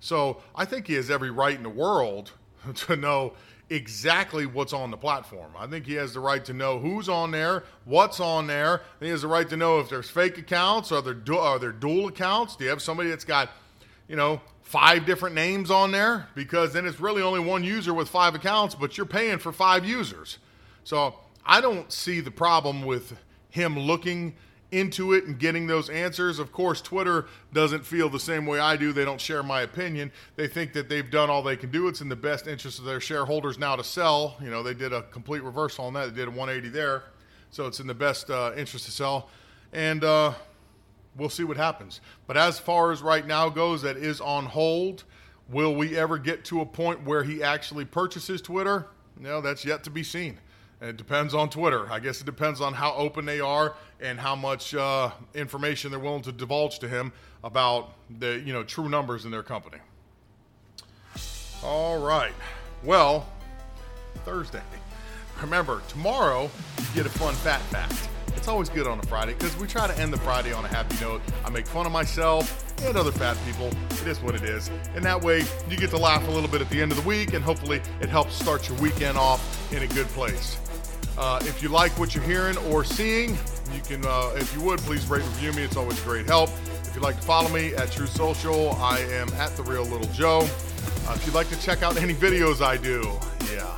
So 0.00 0.40
I 0.54 0.64
think 0.64 0.86
he 0.86 0.94
has 0.94 1.10
every 1.10 1.30
right 1.30 1.56
in 1.56 1.64
the 1.64 1.68
world 1.68 2.32
to 2.74 2.96
know 2.96 3.34
exactly 3.70 4.44
what's 4.44 4.72
on 4.72 4.90
the 4.90 4.96
platform. 4.96 5.52
I 5.58 5.66
think 5.66 5.86
he 5.86 5.94
has 5.94 6.12
the 6.12 6.20
right 6.20 6.44
to 6.44 6.52
know 6.52 6.78
who's 6.78 7.08
on 7.08 7.30
there, 7.30 7.64
what's 7.84 8.20
on 8.20 8.46
there. 8.46 8.82
he 9.00 9.08
has 9.08 9.22
the 9.22 9.28
right 9.28 9.48
to 9.48 9.56
know 9.56 9.80
if 9.80 9.88
there's 9.88 10.10
fake 10.10 10.36
accounts, 10.38 10.92
are 10.92 11.00
there, 11.00 11.14
du- 11.14 11.38
are 11.38 11.58
there 11.58 11.72
dual 11.72 12.08
accounts? 12.08 12.56
Do 12.56 12.64
you 12.64 12.70
have 12.70 12.82
somebody 12.82 13.08
that's 13.08 13.24
got, 13.24 13.50
you 14.08 14.16
know, 14.16 14.40
five 14.60 15.06
different 15.06 15.34
names 15.34 15.70
on 15.70 15.90
there? 15.90 16.28
Because 16.34 16.72
then 16.72 16.86
it's 16.86 17.00
really 17.00 17.22
only 17.22 17.40
one 17.40 17.64
user 17.64 17.94
with 17.94 18.08
five 18.08 18.34
accounts, 18.34 18.74
but 18.74 18.96
you're 18.96 19.06
paying 19.06 19.38
for 19.38 19.52
five 19.52 19.84
users. 19.84 20.38
So 20.84 21.14
I 21.46 21.60
don't 21.60 21.90
see 21.90 22.20
the 22.20 22.30
problem 22.30 22.84
with 22.84 23.16
him 23.48 23.78
looking 23.78 24.34
into 24.72 25.12
it 25.12 25.24
and 25.24 25.38
getting 25.38 25.66
those 25.66 25.90
answers. 25.90 26.38
Of 26.38 26.50
course, 26.50 26.80
Twitter 26.80 27.26
doesn't 27.52 27.84
feel 27.84 28.08
the 28.08 28.18
same 28.18 28.46
way 28.46 28.58
I 28.58 28.76
do. 28.76 28.92
They 28.92 29.04
don't 29.04 29.20
share 29.20 29.42
my 29.42 29.60
opinion. 29.60 30.10
They 30.36 30.48
think 30.48 30.72
that 30.72 30.88
they've 30.88 31.08
done 31.08 31.30
all 31.30 31.42
they 31.42 31.56
can 31.56 31.70
do. 31.70 31.88
It's 31.88 32.00
in 32.00 32.08
the 32.08 32.16
best 32.16 32.46
interest 32.46 32.78
of 32.78 32.86
their 32.86 33.00
shareholders 33.00 33.58
now 33.58 33.76
to 33.76 33.84
sell. 33.84 34.36
You 34.42 34.50
know, 34.50 34.62
they 34.62 34.74
did 34.74 34.92
a 34.92 35.02
complete 35.02 35.42
reversal 35.42 35.84
on 35.84 35.92
that. 35.94 36.14
They 36.14 36.22
did 36.22 36.28
a 36.28 36.30
180 36.30 36.70
there. 36.70 37.04
So 37.50 37.66
it's 37.66 37.80
in 37.80 37.86
the 37.86 37.94
best 37.94 38.30
uh, 38.30 38.52
interest 38.56 38.86
to 38.86 38.90
sell. 38.90 39.28
And 39.72 40.02
uh, 40.02 40.32
we'll 41.16 41.28
see 41.28 41.44
what 41.44 41.58
happens. 41.58 42.00
But 42.26 42.36
as 42.36 42.58
far 42.58 42.92
as 42.92 43.02
right 43.02 43.26
now 43.26 43.50
goes, 43.50 43.82
that 43.82 43.98
is 43.98 44.20
on 44.20 44.46
hold. 44.46 45.04
Will 45.48 45.74
we 45.74 45.98
ever 45.98 46.16
get 46.16 46.44
to 46.46 46.62
a 46.62 46.66
point 46.66 47.04
where 47.04 47.22
he 47.22 47.42
actually 47.42 47.84
purchases 47.84 48.40
Twitter? 48.40 48.86
No, 49.18 49.42
that's 49.42 49.64
yet 49.64 49.84
to 49.84 49.90
be 49.90 50.02
seen. 50.02 50.38
It 50.82 50.96
depends 50.96 51.32
on 51.32 51.48
Twitter. 51.48 51.90
I 51.92 52.00
guess 52.00 52.20
it 52.20 52.24
depends 52.24 52.60
on 52.60 52.74
how 52.74 52.92
open 52.94 53.24
they 53.24 53.38
are 53.38 53.76
and 54.00 54.18
how 54.18 54.34
much 54.34 54.74
uh, 54.74 55.12
information 55.32 55.92
they're 55.92 56.00
willing 56.00 56.22
to 56.22 56.32
divulge 56.32 56.80
to 56.80 56.88
him 56.88 57.12
about 57.44 57.92
the 58.18 58.42
you 58.44 58.52
know 58.52 58.64
true 58.64 58.88
numbers 58.88 59.24
in 59.24 59.30
their 59.30 59.44
company. 59.44 59.78
All 61.62 61.98
right. 61.98 62.32
Well, 62.82 63.28
Thursday. 64.24 64.62
Remember, 65.40 65.82
tomorrow 65.88 66.50
you 66.78 66.86
get 66.94 67.06
a 67.06 67.10
fun 67.10 67.34
fat 67.34 67.60
fact. 67.62 68.08
It's 68.42 68.48
always 68.48 68.68
good 68.68 68.88
on 68.88 68.98
a 68.98 69.02
Friday 69.04 69.34
because 69.34 69.56
we 69.56 69.68
try 69.68 69.86
to 69.86 69.96
end 70.00 70.12
the 70.12 70.16
Friday 70.16 70.52
on 70.52 70.64
a 70.64 70.68
happy 70.68 70.96
note. 71.00 71.22
I 71.44 71.50
make 71.50 71.64
fun 71.64 71.86
of 71.86 71.92
myself 71.92 72.74
and 72.84 72.96
other 72.96 73.12
fat 73.12 73.36
people. 73.46 73.68
It 74.00 74.08
is 74.08 74.20
what 74.20 74.34
it 74.34 74.42
is. 74.42 74.68
And 74.96 75.04
that 75.04 75.22
way 75.22 75.44
you 75.68 75.76
get 75.76 75.90
to 75.90 75.96
laugh 75.96 76.26
a 76.26 76.30
little 76.32 76.48
bit 76.48 76.60
at 76.60 76.68
the 76.68 76.82
end 76.82 76.90
of 76.90 77.00
the 77.00 77.06
week 77.06 77.34
and 77.34 77.44
hopefully 77.44 77.80
it 78.00 78.08
helps 78.08 78.34
start 78.34 78.68
your 78.68 78.76
weekend 78.78 79.16
off 79.16 79.72
in 79.72 79.84
a 79.84 79.86
good 79.86 80.08
place. 80.08 80.58
Uh, 81.16 81.38
if 81.42 81.62
you 81.62 81.68
like 81.68 81.96
what 82.00 82.16
you're 82.16 82.24
hearing 82.24 82.56
or 82.72 82.82
seeing, 82.82 83.38
you 83.72 83.80
can, 83.86 84.04
uh, 84.04 84.32
if 84.34 84.52
you 84.56 84.60
would, 84.62 84.80
please 84.80 85.06
rate 85.06 85.22
and 85.22 85.32
review 85.34 85.52
me. 85.52 85.62
It's 85.62 85.76
always 85.76 86.00
great 86.00 86.26
help. 86.26 86.50
If 86.82 86.96
you'd 86.96 87.04
like 87.04 87.20
to 87.20 87.22
follow 87.22 87.48
me 87.48 87.76
at 87.76 87.92
Truth 87.92 88.10
Social, 88.10 88.72
I 88.72 88.98
am 88.98 89.28
at 89.34 89.56
the 89.56 89.62
Real 89.62 89.84
Little 89.84 90.12
Joe. 90.12 90.40
Uh, 91.06 91.12
if 91.14 91.24
you'd 91.24 91.36
like 91.36 91.48
to 91.50 91.60
check 91.62 91.84
out 91.84 91.96
any 91.96 92.12
videos 92.12 92.60
I 92.60 92.76
do, 92.76 93.02
yeah, 93.54 93.72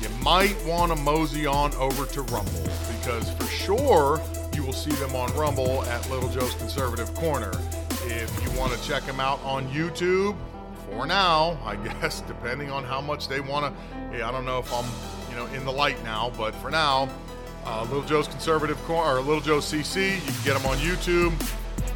you 0.00 0.08
might 0.24 0.56
want 0.64 0.96
to 0.96 0.96
mosey 0.96 1.44
on 1.44 1.74
over 1.74 2.06
to 2.06 2.22
Rumble 2.22 2.72
because 3.02 3.30
for 3.30 3.46
sure 3.46 4.20
you 4.54 4.62
will 4.62 4.72
see 4.72 4.92
them 4.92 5.16
on 5.16 5.34
Rumble 5.34 5.82
at 5.84 6.08
Little 6.08 6.28
Joe's 6.28 6.54
Conservative 6.54 7.12
Corner. 7.14 7.50
If 8.04 8.32
you 8.44 8.56
want 8.56 8.72
to 8.72 8.88
check 8.88 9.02
them 9.02 9.18
out 9.18 9.42
on 9.42 9.66
YouTube, 9.70 10.36
for 10.88 11.04
now, 11.04 11.58
I 11.64 11.74
guess, 12.00 12.20
depending 12.20 12.70
on 12.70 12.84
how 12.84 13.00
much 13.00 13.26
they 13.26 13.40
want 13.40 13.74
to, 13.74 14.16
yeah, 14.16 14.28
I 14.28 14.30
don't 14.30 14.44
know 14.44 14.60
if 14.60 14.72
I'm 14.72 14.84
you 15.30 15.36
know, 15.36 15.46
in 15.46 15.64
the 15.64 15.72
light 15.72 16.02
now. 16.04 16.30
But 16.36 16.54
for 16.56 16.70
now, 16.70 17.08
uh, 17.64 17.82
Little 17.84 18.02
Joe's 18.02 18.28
Conservative 18.28 18.80
Corner 18.84 19.16
or 19.16 19.20
Little 19.20 19.40
Joe 19.40 19.58
CC, 19.58 20.14
you 20.14 20.20
can 20.20 20.44
get 20.44 20.56
them 20.56 20.66
on 20.66 20.76
YouTube. 20.76 21.32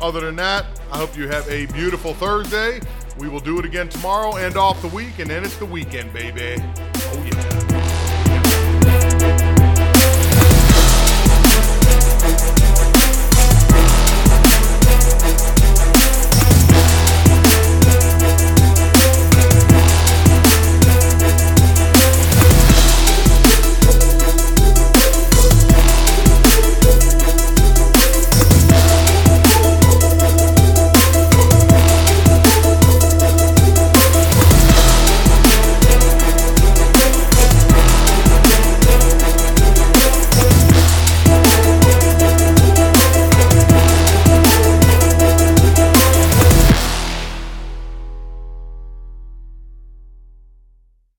Other 0.01 0.21
than 0.21 0.35
that, 0.37 0.67
I 0.91 0.97
hope 0.97 1.17
you 1.17 1.29
have 1.29 1.49
a 1.49 1.67
beautiful 1.67 2.15
Thursday. 2.15 2.81
We 3.17 3.29
will 3.29 3.41
do 3.41 3.61
it 3.61 3.65
again 3.65 3.89
tomorrow, 3.89 4.37
end 4.37 4.57
off 4.57 4.83
the 4.83 4.89
week, 4.89 5.21
and 5.21 5.31
then 5.31 5.45
it's 5.45 5.57
the 5.57 5.67
weekend, 5.67 6.13
baby. 6.13 6.61